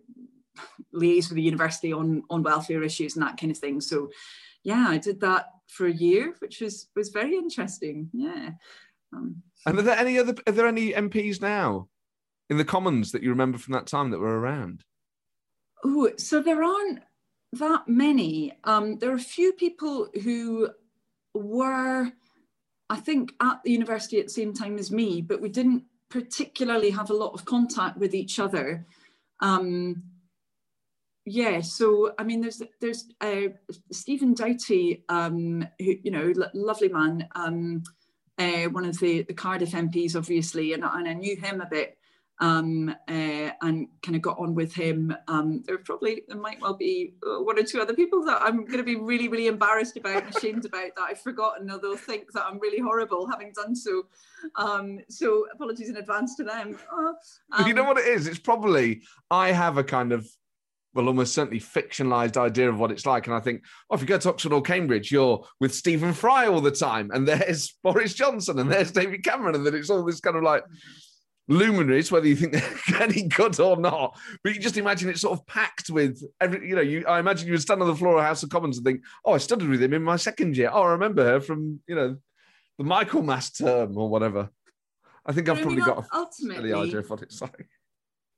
[0.95, 3.81] liaise with the university on on welfare issues and that kind of thing.
[3.81, 4.11] So
[4.63, 8.11] yeah i did that for a year which was was very interesting.
[8.13, 8.51] Yeah.
[9.13, 11.89] Um, and are there any other are there any mps now
[12.51, 14.85] in the Commons that you remember from that time that were around?
[15.85, 17.01] Oh, so there aren't
[17.53, 18.53] that many.
[18.65, 20.69] Um, there are a few people who
[21.33, 22.13] were,
[22.91, 26.91] I think, at the university at the same time as me, but we didn't particularly
[26.91, 28.85] have a lot of contact with each other.
[29.39, 30.03] Um,
[31.25, 33.49] yeah, so I mean, there's there's uh,
[33.93, 37.85] Stephen Doughty, um, who you know, lo- lovely man, um,
[38.39, 41.97] uh, one of the the Cardiff MPs, obviously, and, and I knew him a bit
[42.41, 45.15] um, uh, and kind of got on with him.
[45.29, 48.65] Um, there probably there might well be uh, one or two other people that I'm
[48.65, 51.97] going to be really really embarrassed about and ashamed about that I've forgotten, or they'll
[51.97, 54.07] think that I'm really horrible having done so.
[54.57, 56.79] Um, so apologies in advance to them.
[57.53, 58.27] Uh, you know what it is?
[58.27, 60.27] It's probably I have a kind of
[60.95, 63.27] well, almost certainly fictionalized idea of what it's like.
[63.27, 66.49] And I think, oh, if you go to Oxford or Cambridge, you're with Stephen Fry
[66.49, 70.05] all the time, and there's Boris Johnson, and there's David Cameron, and then it's all
[70.05, 70.65] this kind of like
[71.51, 72.53] luminaries, whether you think
[72.89, 74.19] they're any good or not.
[74.43, 77.47] But you just imagine it sort of packed with every, you know, you I imagine
[77.47, 79.69] you would stand on the floor of House of Commons and think, oh, I studied
[79.69, 80.71] with him in my second year.
[80.73, 82.17] Oh, I remember her from, you know,
[82.79, 84.49] the Michaelmas term or whatever.
[85.27, 87.69] I think I've probably got a ultimately, the idea of what it's like.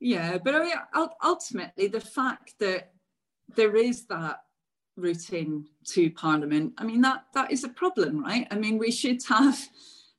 [0.01, 2.91] Yeah, but I mean, ultimately, the fact that
[3.55, 4.39] there is that
[4.97, 8.49] routine to Parliament, I mean, that that is a problem, right?
[8.51, 9.61] I mean, we should have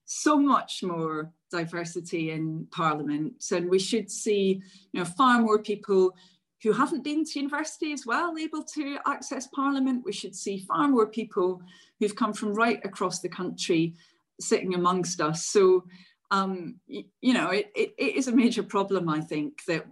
[0.05, 6.13] so much more diversity in Parliament, and we should see, you know, far more people
[6.61, 10.05] who haven't been to university as well able to access Parliament.
[10.05, 11.61] We should see far more people
[11.99, 13.95] who've come from right across the country
[14.39, 15.45] sitting amongst us.
[15.45, 15.83] So,
[16.31, 19.85] um, you know, it, it, it is a major problem, I think, that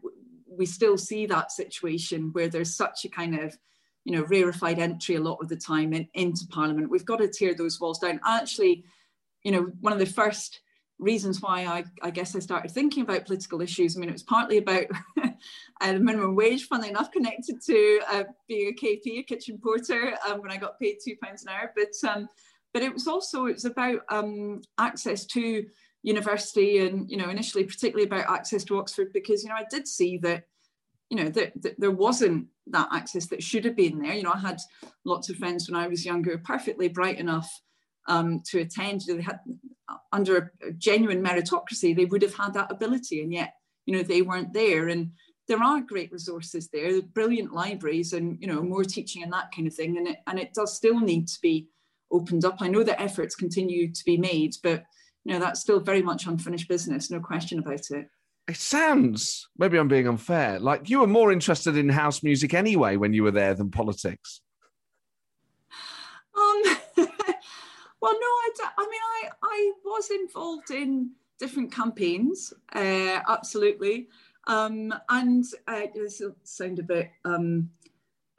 [0.48, 3.58] we still see that situation where there's such a kind of,
[4.06, 6.90] you know, rarefied entry a lot of the time in, into Parliament.
[6.90, 8.20] We've got to tear those walls down.
[8.26, 8.84] Actually,
[9.44, 10.62] you know, one of the first
[11.02, 13.98] reasons why I, I guess I started thinking about political issues.
[13.98, 14.86] I mean, it was partly about
[15.24, 20.14] uh, the minimum wage, funnily enough, connected to uh, being a KP, a kitchen porter,
[20.28, 21.74] um, when I got paid two pounds an hour.
[21.76, 22.30] But um,
[22.74, 25.66] but it was also it was about um, access to
[26.04, 29.88] university, and you know, initially particularly about access to Oxford, because you know I did
[29.88, 30.46] see that
[31.10, 34.14] you know that, that there wasn't that access that should have been there.
[34.14, 34.60] You know, I had
[35.04, 37.50] lots of friends when I was younger, perfectly bright enough
[38.08, 39.02] um, to attend.
[39.08, 39.40] They had
[40.12, 43.54] under a genuine meritocracy, they would have had that ability, and yet
[43.86, 44.88] you know they weren't there.
[44.88, 45.12] And
[45.48, 49.68] there are great resources there, brilliant libraries, and you know more teaching and that kind
[49.68, 49.98] of thing.
[49.98, 51.68] And it and it does still need to be
[52.12, 52.58] opened up.
[52.60, 54.84] I know that efforts continue to be made, but
[55.24, 58.08] you know that's still very much unfinished business, no question about it.
[58.48, 60.60] It sounds maybe I'm being unfair.
[60.60, 64.42] Like you were more interested in house music anyway when you were there than politics.
[66.38, 66.62] Um,
[68.02, 74.08] well, no, I, I mean, I, I was involved in different campaigns, uh, absolutely.
[74.48, 77.70] Um, and uh, this will sound a bit um,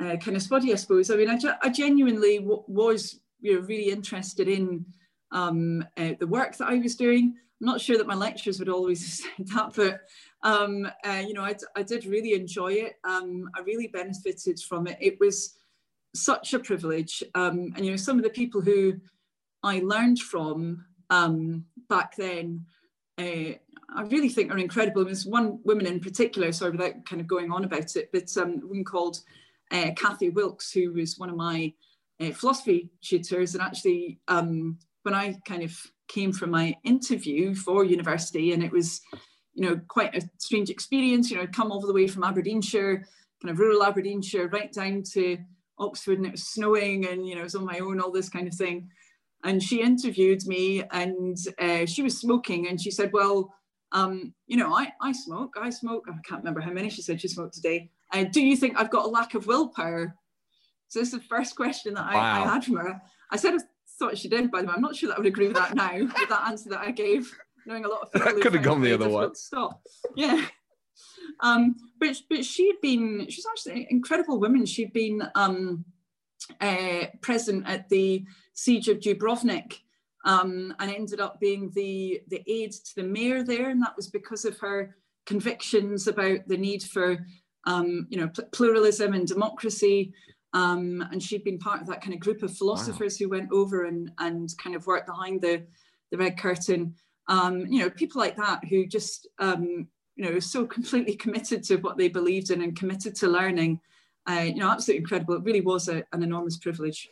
[0.01, 1.11] uh, kind of spotty, I suppose.
[1.11, 4.85] I mean, I, I genuinely was you know, really interested in
[5.31, 7.35] um, uh, the work that I was doing.
[7.61, 10.01] I'm not sure that my lectures would always said that, but
[10.43, 12.95] um, uh, you know, I, I, did really enjoy it.
[13.05, 14.99] Um, I really benefited from it.
[15.01, 15.55] It was
[16.15, 17.23] such a privilege.
[17.37, 18.95] Um, and you know, some of the people who
[19.63, 22.67] I learned from um, back then,
[23.19, 23.55] uh,
[23.95, 25.05] I really think are incredible.
[25.05, 28.61] There's one woman in particular, sorry without kind of going on about it, but um,
[28.63, 29.21] a woman called
[29.71, 31.73] uh, Kathy Wilkes, who was one of my
[32.21, 33.55] uh, philosophy tutors.
[33.55, 38.73] And actually, um, when I kind of came from my interview for university, and it
[38.73, 39.01] was,
[39.55, 43.07] you know, quite a strange experience, you know, come all the way from Aberdeenshire,
[43.43, 45.39] kind of rural Aberdeenshire, right down to
[45.79, 48.29] Oxford, and it was snowing, and, you know, it was on my own, all this
[48.29, 48.89] kind of thing
[49.45, 53.55] and she interviewed me and uh, she was smoking and she said well
[53.93, 56.07] um, you know I, I smoke i smoke.
[56.09, 58.91] I can't remember how many she said she smoked today uh, do you think i've
[58.91, 60.17] got a lack of willpower?
[60.89, 62.45] So this is the first question that I, wow.
[62.45, 63.01] I had from her.
[63.31, 63.59] I said i
[63.99, 64.75] thought she did by the way.
[64.75, 66.91] I'm not sure that i would agree with that now with that answer that i
[66.91, 67.33] gave
[67.67, 69.29] knowing a lot of people that could have gone the other way.
[69.35, 69.83] stop.
[70.17, 70.45] Yeah.
[71.41, 74.67] Um, but but she'd been she's actually an incredible woman.
[74.67, 75.85] She'd been um,
[76.61, 78.25] uh, present at the
[78.55, 79.79] siege of Dubrovnik
[80.25, 83.71] um, and ended up being the, the aide to the mayor there.
[83.71, 87.19] And that was because of her convictions about the need for
[87.65, 90.13] um, you know, pluralism and democracy.
[90.53, 93.25] Um, and she'd been part of that kind of group of philosophers wow.
[93.25, 95.65] who went over and, and kind of worked behind the,
[96.11, 96.95] the red curtain.
[97.29, 99.87] Um, you know, people like that who just, um,
[100.17, 103.81] you know, so completely committed to what they believed in and committed to learning.
[104.29, 105.35] Uh, you know, absolutely incredible.
[105.35, 107.09] It really was a, an enormous privilege.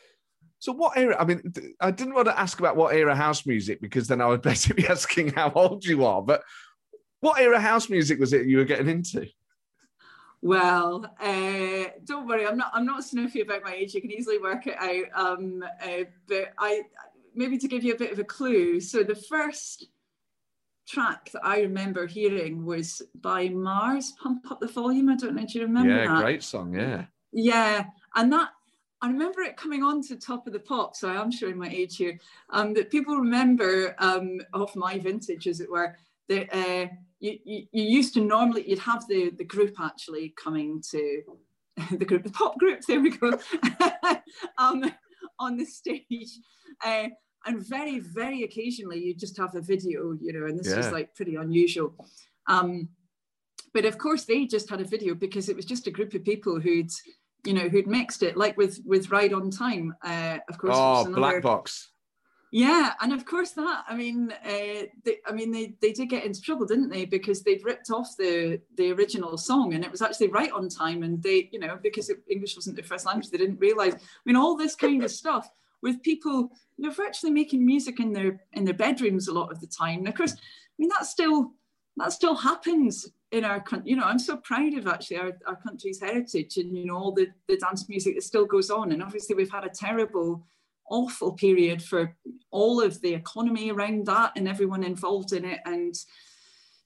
[0.59, 1.17] So what era?
[1.19, 4.27] I mean, I didn't want to ask about what era house music because then I
[4.27, 6.23] would basically be asking how old you are.
[6.23, 6.43] But
[7.21, 9.27] what era house music was it you were getting into?
[10.43, 12.71] Well, uh, don't worry, I'm not.
[12.73, 13.95] I'm not sniffy about my age.
[13.95, 15.05] You can easily work it out.
[15.15, 16.83] Um, uh, but I
[17.35, 18.81] maybe to give you a bit of a clue.
[18.81, 19.87] So the first
[20.91, 24.17] track that I remember hearing was by MARRS.
[24.17, 25.09] Pump up the volume.
[25.09, 25.47] I don't know.
[25.47, 26.23] Do you remember yeah, that?
[26.23, 26.75] great song.
[26.75, 27.05] Yeah.
[27.33, 27.85] Yeah,
[28.17, 28.51] and that
[29.03, 31.69] I remember it coming on to top of the pop, so I am showing my
[31.69, 32.19] age here.
[32.51, 35.97] Um, that people remember um, of my vintage, as it were.
[36.29, 36.89] That uh,
[37.19, 41.23] you, you, you, used to normally you'd have the the group actually coming to
[41.93, 42.81] the group, the pop group.
[42.87, 43.39] There we go,
[44.59, 44.93] um,
[45.39, 46.39] on the stage.
[46.85, 47.09] Uh,
[47.47, 50.77] and very, very occasionally you just have a video, you know, and this yeah.
[50.77, 51.95] was like pretty unusual.
[52.47, 52.89] Um,
[53.73, 56.25] but of course, they just had a video because it was just a group of
[56.25, 56.91] people who'd
[57.45, 61.01] you know who'd mixed it like with with ride on time uh of course oh
[61.03, 61.91] another, black box
[62.53, 66.25] yeah and of course that i mean uh they, i mean they they did get
[66.25, 70.03] into trouble didn't they because they'd ripped off the the original song and it was
[70.03, 73.31] actually right on time and they you know because it, english wasn't their first language
[73.31, 75.49] they didn't realize i mean all this kind of stuff
[75.83, 79.61] with people you know virtually making music in their in their bedrooms a lot of
[79.61, 80.37] the time and of course i
[80.79, 81.53] mean that's still
[81.97, 83.91] that still happens in our country.
[83.91, 87.13] You know, I'm so proud of actually our, our country's heritage and, you know, all
[87.13, 88.93] the, the dance music that still goes on.
[88.93, 90.47] And obviously we've had a terrible,
[90.91, 92.17] awful period for
[92.51, 95.61] all of the economy around that and everyone involved in it.
[95.65, 95.95] And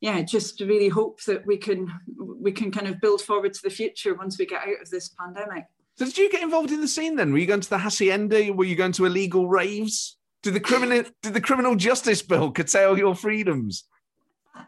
[0.00, 3.70] yeah, just really hope that we can we can kind of build forward to the
[3.70, 5.64] future once we get out of this pandemic.
[5.96, 7.32] So did you get involved in the scene then?
[7.32, 8.52] Were you going to the hacienda?
[8.52, 10.16] Were you going to illegal raves?
[10.42, 13.84] Did the criminal did the criminal justice bill curtail your freedoms?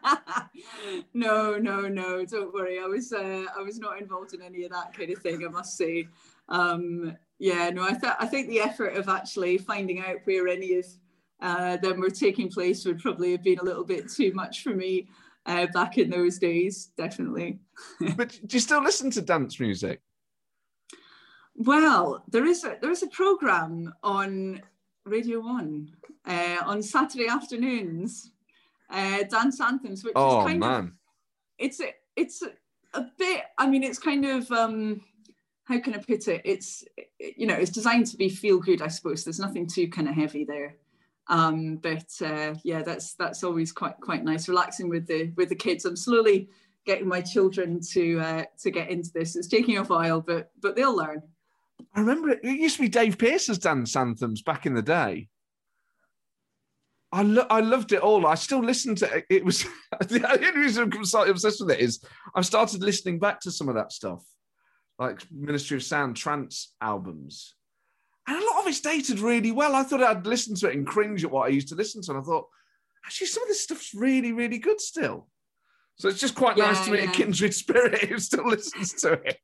[1.13, 2.25] no, no, no.
[2.25, 2.79] Don't worry.
[2.79, 5.45] I was uh, I was not involved in any of that kind of thing.
[5.45, 6.07] I must say.
[6.49, 7.83] Um, yeah, no.
[7.83, 10.85] I thought I think the effort of actually finding out where any of
[11.41, 14.73] uh, them were taking place would probably have been a little bit too much for
[14.73, 15.07] me
[15.45, 16.91] uh, back in those days.
[16.97, 17.59] Definitely.
[18.15, 20.01] but do you still listen to dance music?
[21.57, 24.61] Well, there is a there is a program on
[25.05, 25.89] Radio One
[26.25, 28.31] uh, on Saturday afternoons
[28.89, 30.79] uh, dance anthems, which oh, is kind man.
[30.79, 30.91] of
[31.57, 32.51] it's a, it's a,
[32.93, 33.41] a bit.
[33.57, 35.01] I mean, it's kind of um,
[35.63, 36.41] how can I put it?
[36.45, 36.85] It's
[37.17, 39.23] you know, it's designed to be feel good, I suppose.
[39.23, 40.75] There's nothing too kind of heavy there.
[41.27, 45.55] Um, but uh, yeah, that's that's always quite quite nice, relaxing with the with the
[45.55, 45.85] kids.
[45.85, 46.49] I'm slowly
[46.85, 49.35] getting my children to uh, to get into this.
[49.35, 51.23] It's taking a while, but but they'll learn.
[51.93, 55.27] I remember it, it used to be Dave Pearce's dance anthems back in the day.
[57.11, 58.27] I, lo- I loved it all.
[58.27, 59.25] I still listen to it.
[59.29, 59.63] It was
[60.07, 62.03] the only reason I'm slightly obsessed with it is
[62.35, 64.23] I've started listening back to some of that stuff,
[64.99, 67.55] like Ministry of Sound trance albums.
[68.27, 69.73] And a lot of it's dated really well.
[69.73, 72.11] I thought I'd listen to it and cringe at what I used to listen to.
[72.11, 72.47] And I thought,
[73.05, 75.29] actually, some of this stuff's really, really good still.
[75.95, 77.09] So it's just quite Yeah, nice to meet yeah.
[77.09, 79.37] a kindred spirit who still listens to it.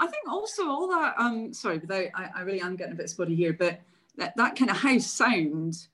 [0.00, 1.14] I think also all that.
[1.18, 3.80] Um, sorry, without I, I really am getting a bit spotty here, but
[4.16, 5.86] that, that kind of house sound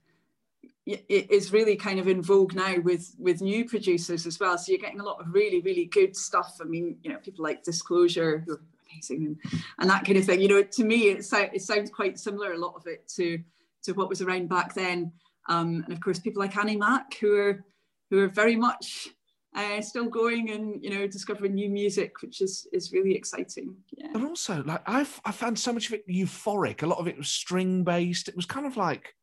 [0.86, 4.56] is really kind of in vogue now with with new producers as well.
[4.56, 6.58] So you're getting a lot of really really good stuff.
[6.60, 8.60] I mean, you know, people like Disclosure who are
[8.92, 10.40] amazing and, and that kind of thing.
[10.40, 13.40] You know, to me, it, sou- it sounds quite similar a lot of it to
[13.82, 15.12] to what was around back then.
[15.48, 17.64] Um, and of course, people like Annie Mac who are
[18.10, 19.08] who are very much
[19.56, 23.74] uh, still going and you know discovering new music, which is is really exciting.
[23.96, 24.08] Yeah.
[24.12, 26.82] But also, like I've I found so much of it euphoric.
[26.82, 28.28] A lot of it was string based.
[28.28, 29.14] It was kind of like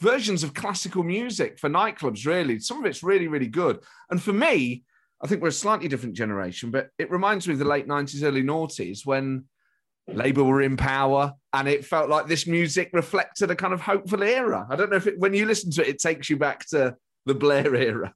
[0.00, 2.26] versions of classical music for nightclubs.
[2.26, 3.80] Really, some of it's really really good.
[4.10, 4.84] And for me,
[5.22, 8.24] I think we're a slightly different generation, but it reminds me of the late nineties,
[8.24, 9.44] early noughties when
[10.08, 14.22] Labour were in power, and it felt like this music reflected a kind of hopeful
[14.22, 14.66] era.
[14.70, 16.96] I don't know if it, when you listen to it, it takes you back to
[17.26, 18.14] the Blair era.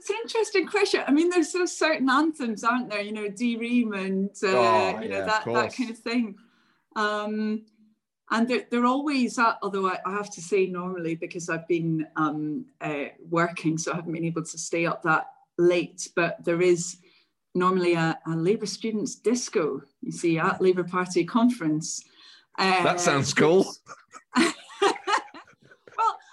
[0.00, 1.02] It's an interesting question.
[1.06, 3.02] I mean, there's those certain anthems, aren't there?
[3.02, 6.36] You know, D Ream and uh, Oh, you know that that kind of thing.
[6.96, 7.66] Um,
[8.30, 12.06] and they're, they're always at, although I, I have to say normally because I've been
[12.16, 15.26] um, uh, working, so I haven't been able to stay up that
[15.58, 16.08] late.
[16.16, 16.96] But there is
[17.54, 19.82] normally a, a Labour students disco.
[20.00, 22.02] You see at Labour Party conference.
[22.58, 23.64] Uh, That sounds cool.
[24.34, 24.46] well,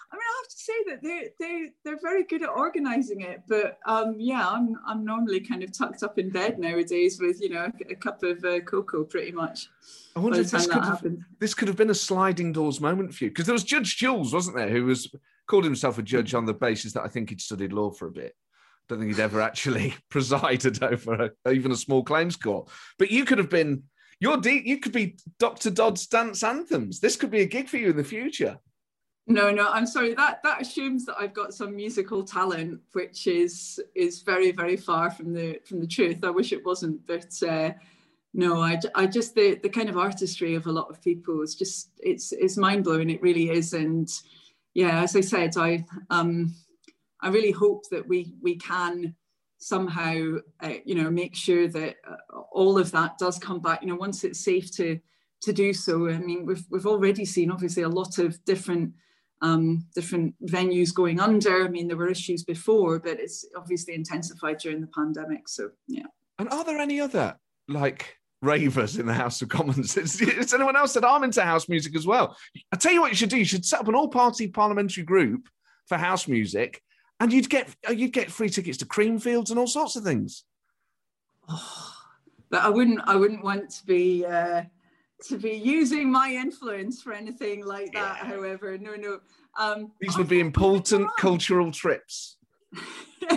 [0.10, 3.44] I mean, I have to say that they they they're very good at organising it.
[3.48, 7.50] But um, yeah, I'm I'm normally kind of tucked up in bed nowadays with you
[7.50, 9.70] know a, a cup of uh, cocoa, pretty much.
[10.16, 11.06] I wonder if this could have,
[11.40, 14.34] this could have been a sliding doors moment for you because there was Judge Jules,
[14.34, 15.14] wasn't there, who was
[15.48, 18.12] called himself a judge on the basis that I think he'd studied law for a
[18.12, 18.34] bit.
[18.36, 22.70] I don't think he'd ever actually presided over a, even a small claims court.
[22.98, 23.84] But you could have been
[24.20, 25.70] your de- you could be Dr.
[25.70, 27.00] Dodds dance anthems.
[27.00, 28.58] This could be a gig for you in the future.
[29.30, 30.14] No, no, I'm sorry.
[30.14, 35.12] That that assumes that I've got some musical talent, which is is very very far
[35.12, 36.24] from the from the truth.
[36.24, 37.72] I wish it wasn't, but uh,
[38.34, 41.56] no, I, I just the the kind of artistry of a lot of people is
[41.56, 43.10] just it's it's mind blowing.
[43.10, 44.10] It really is, and
[44.74, 46.56] yeah, as I said, I um
[47.20, 49.14] I really hope that we we can
[49.58, 53.82] somehow uh, you know make sure that uh, all of that does come back.
[53.82, 55.00] You know, once it's safe to
[55.42, 56.08] to do so.
[56.08, 58.94] I mean, we've we've already seen obviously a lot of different
[59.42, 61.66] um, different venues going under.
[61.66, 65.48] I mean, there were issues before, but it's obviously intensified during the pandemic.
[65.48, 66.08] So yeah.
[66.40, 67.36] And are there any other
[67.68, 69.98] like ravers in the House of Commons?
[69.98, 72.36] Is, is anyone else that I'm into house music as well?
[72.72, 73.38] I tell you what you should do.
[73.38, 75.48] You should set up an all-party parliamentary group
[75.88, 76.82] for house music,
[77.20, 80.44] and you'd get you'd get free tickets to Creamfields and all sorts of things.
[81.48, 84.64] but I wouldn't I wouldn't want to be uh,
[85.24, 88.20] to be using my influence for anything like that.
[88.22, 88.30] Yeah.
[88.30, 89.20] However, no, no.
[89.60, 92.38] Um, These I would be important cultural trips.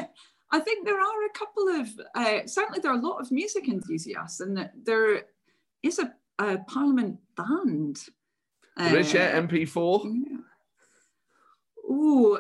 [0.53, 3.69] I think there are a couple of uh, certainly there are a lot of music
[3.69, 5.23] enthusiasts, and that there
[5.83, 8.01] is a, a Parliament band.
[8.77, 10.05] There is, yeah, Uh, MP4.
[10.29, 10.37] yeah.
[11.91, 12.37] Ooh,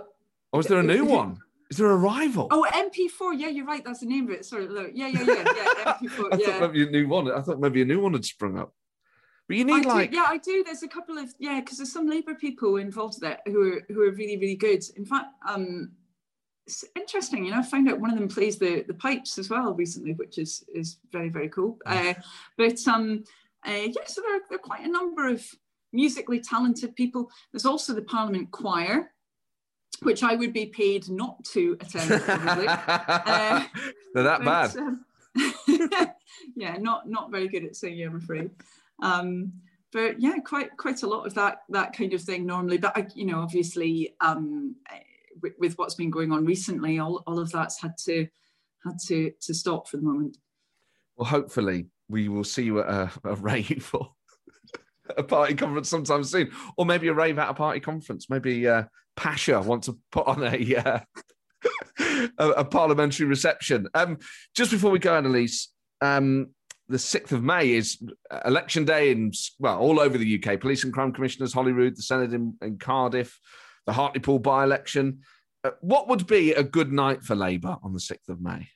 [0.53, 1.39] Or was there a new one?
[1.71, 2.49] Is there a rival?
[2.51, 3.39] Oh, MP4.
[3.39, 3.85] Yeah, you're right.
[3.85, 4.45] That's the name of it.
[4.45, 4.91] Sorry, look.
[4.93, 5.95] Yeah, yeah, yeah, yeah.
[6.03, 6.33] MP4.
[6.33, 6.47] I yeah.
[6.47, 7.31] thought maybe a new one.
[7.31, 8.75] I thought maybe a new one had sprung up.
[9.51, 10.63] But you need I like do, yeah, I do.
[10.63, 14.03] There's a couple of yeah, because there's some Labour people involved there who are who
[14.03, 14.85] are really really good.
[14.95, 15.91] In fact, um,
[16.69, 17.45] it's interesting.
[17.45, 20.13] You know, I found out one of them plays the the pipes as well recently,
[20.13, 21.79] which is is very very cool.
[21.85, 22.15] Uh,
[22.57, 23.25] but um,
[23.67, 25.45] uh, yeah, so there are, there are quite a number of
[25.93, 27.29] musically talented people.
[27.51, 29.11] There's also the Parliament Choir,
[30.03, 32.23] which I would be paid not to attend.
[32.23, 32.67] Probably.
[32.69, 33.65] uh,
[34.15, 34.77] They're that but, bad.
[34.77, 35.05] um,
[36.55, 38.53] yeah, not not very good at singing, I'm afraid.
[39.03, 39.53] Um,
[39.93, 42.79] but yeah, quite quite a lot of that that kind of thing normally.
[42.79, 44.77] But I, you know, obviously, um,
[45.43, 48.27] with, with what's been going on recently, all, all of that's had to
[48.85, 50.37] had to to stop for the moment.
[51.17, 54.13] Well, hopefully we will see you at a, a rave or
[55.17, 58.31] a party conference sometime soon, or maybe a rave at a party conference.
[58.31, 58.85] Maybe uh,
[59.17, 61.01] Pasha wants to put on a, uh,
[62.39, 63.89] a a parliamentary reception.
[63.95, 64.19] Um,
[64.55, 65.67] just before we go, Anneliese,
[66.01, 66.51] um,
[66.91, 68.03] the sixth of May is
[68.45, 70.61] election day in well all over the UK.
[70.61, 73.39] Police and crime commissioners, Holyrood, the Senedd in, in Cardiff,
[73.87, 75.21] the Hartlepool by-election.
[75.63, 78.69] Uh, what would be a good night for Labour on the sixth of May?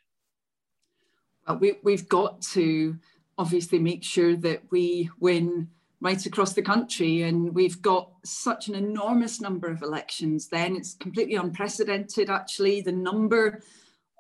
[1.47, 2.97] Well, we, we've got to
[3.37, 5.69] obviously make sure that we win
[6.01, 7.23] right across the country.
[7.23, 10.77] And we've got such an enormous number of elections then.
[10.77, 13.63] It's completely unprecedented, actually, the number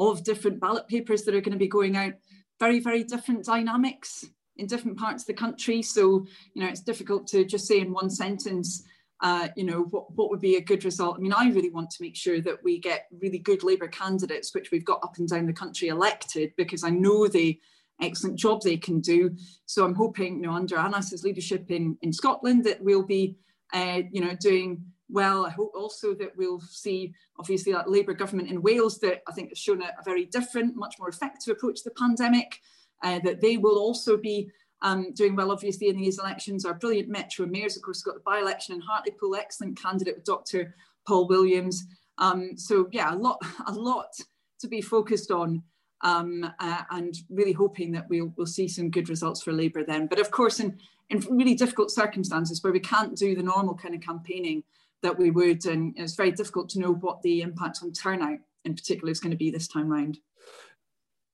[0.00, 2.14] of different ballot papers that are going to be going out.
[2.60, 4.24] Very, very different dynamics
[4.56, 5.82] in different parts of the country.
[5.82, 8.84] So, you know, it's difficult to just say in one sentence,
[9.20, 11.16] uh, you know, what, what would be a good result?
[11.16, 14.54] I mean, I really want to make sure that we get really good Labour candidates,
[14.54, 17.58] which we've got up and down the country elected, because I know the
[18.00, 19.34] excellent job they can do.
[19.66, 23.36] So I'm hoping, you know, under Anas's leadership in, in Scotland, that we'll be,
[23.72, 24.84] uh, you know, doing
[25.14, 25.46] well.
[25.46, 29.48] I hope also that we'll see, obviously, that Labour government in Wales that I think
[29.50, 32.60] has shown a, a very different, much more effective approach to the pandemic,
[33.02, 34.50] uh, that they will also be
[34.82, 36.64] um, doing well, obviously, in these elections.
[36.64, 40.74] Our brilliant Metro mayors, of course, got the by-election in Hartlepool, excellent candidate with Dr.
[41.06, 41.86] Paul Williams.
[42.18, 44.12] Um, so yeah, a lot, a lot
[44.60, 45.62] to be focused on.
[46.02, 50.06] Um, uh, and really hoping that we'll, we'll see some good results for Labour then.
[50.06, 53.94] But of course, in, in really difficult circumstances where we can't do the normal kind
[53.94, 54.64] of campaigning
[55.04, 58.74] that we would, and it's very difficult to know what the impact on turnout in
[58.74, 60.18] particular is going to be this time round.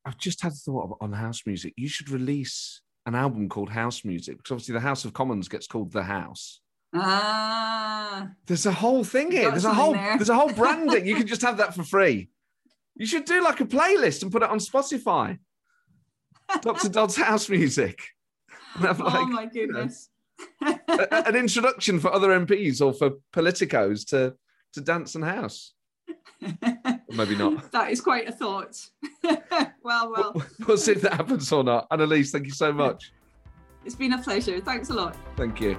[0.05, 1.75] I've just had a thought on house music.
[1.77, 5.67] You should release an album called House Music because obviously the House of Commons gets
[5.67, 6.61] called the House.
[6.95, 9.51] Ah, There's a whole thing here.
[9.51, 10.17] There's a whole there.
[10.17, 11.07] there's a whole branding.
[11.07, 12.29] you can just have that for free.
[12.97, 15.39] You should do like a playlist and put it on Spotify.
[16.61, 16.89] Dr.
[16.89, 18.01] Dodds house music.
[18.81, 20.11] Like oh my goodness.
[20.91, 24.35] a- an introduction for other MPs or for politicos to
[24.75, 25.73] to dance and house.
[26.43, 27.71] Or maybe not.
[27.73, 28.77] that is quite a thought.
[29.83, 31.89] well, well, We'll, see if that happens or not.
[31.91, 33.13] Anneliese, thank you so much.
[33.85, 34.61] it's been a pleasure.
[34.61, 35.17] Thanks a lot.
[35.37, 35.77] Thank you.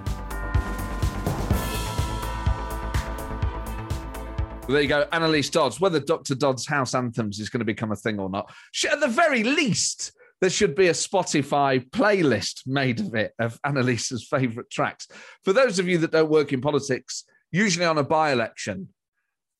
[4.67, 5.79] Well, there you go, Anneliese Dodds.
[5.81, 6.35] Whether Dr.
[6.35, 8.51] Dodds house anthems is going to become a thing or not,
[8.89, 10.11] at the very least,
[10.41, 15.07] there should be a Spotify playlist made of it of Anneliese's favourite tracks.
[15.45, 18.89] For those of you that don't work in politics, usually on a by-election,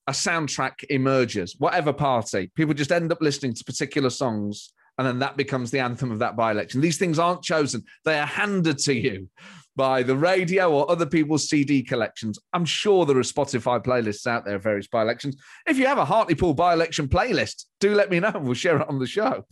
[0.08, 2.52] a soundtrack emerges, whatever party.
[2.56, 6.20] People just end up listening to particular songs, and then that becomes the anthem of
[6.20, 6.82] that by-election.
[6.82, 9.30] These things aren't chosen; they are handed to you
[9.76, 12.40] by the radio or other people's CD collections.
[12.52, 15.38] I'm sure there are Spotify playlists out there of various by elections.
[15.66, 18.90] If you have a Hartlepool by election playlist, do let me know we'll share it
[18.90, 19.46] on the show.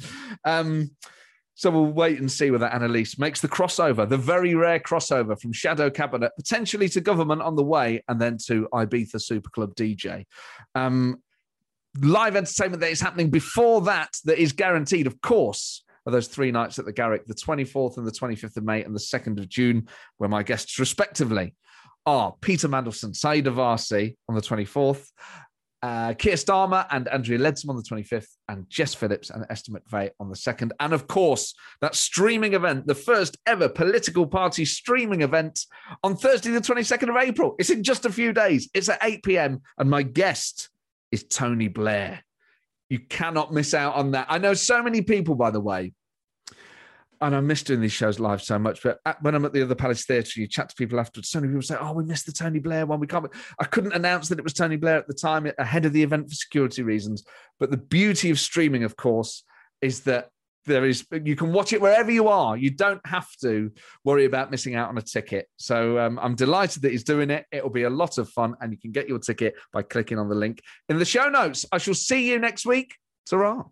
[0.44, 0.92] Um,
[1.60, 5.52] so we'll wait and see whether Anneliese makes the crossover, the very rare crossover from
[5.52, 10.24] Shadow Cabinet, potentially to government on the way, and then to Ibiza Super Club DJ.
[10.74, 11.22] Um,
[12.00, 16.50] live entertainment that is happening before that, that is guaranteed, of course, are those three
[16.50, 19.50] nights at the Garrick, the 24th and the 25th of May and the 2nd of
[19.50, 21.56] June, where my guests respectively
[22.06, 25.10] are Peter Mandelson, Sayeeda Warsi on the 24th,
[25.82, 30.10] uh, Keir Starmer and Andrea Leadsom on the 25th, and Jess Phillips and Esther McVey
[30.20, 30.72] on the 2nd.
[30.80, 35.66] And of course, that streaming event, the first ever political party streaming event
[36.04, 37.56] on Thursday, the 22nd of April.
[37.60, 38.70] It's in just a few days.
[38.74, 39.62] It's at 8 p.m.
[39.78, 40.70] And my guest
[41.12, 42.24] is Tony Blair.
[42.90, 44.28] You cannot miss out on that.
[44.30, 45.94] I know so many people, by the way,
[47.22, 48.82] and I miss doing these shows live so much.
[48.82, 51.30] But at, when I'm at the other Palace Theatre, you chat to people afterwards.
[51.30, 53.00] So many people say, "Oh, we missed the Tony Blair one.
[53.00, 53.28] We can't."
[53.60, 56.30] I couldn't announce that it was Tony Blair at the time ahead of the event
[56.30, 57.24] for security reasons.
[57.60, 59.44] But the beauty of streaming, of course,
[59.82, 60.30] is that
[60.66, 62.56] there is you can watch it wherever you are.
[62.56, 63.72] You don't have to
[64.06, 65.48] worry about missing out on a ticket.
[65.58, 67.46] So um, I'm delighted that he's doing it.
[67.52, 70.30] It'll be a lot of fun, and you can get your ticket by clicking on
[70.30, 71.66] the link in the show notes.
[71.72, 72.96] I shall see you next week.
[73.30, 73.70] ta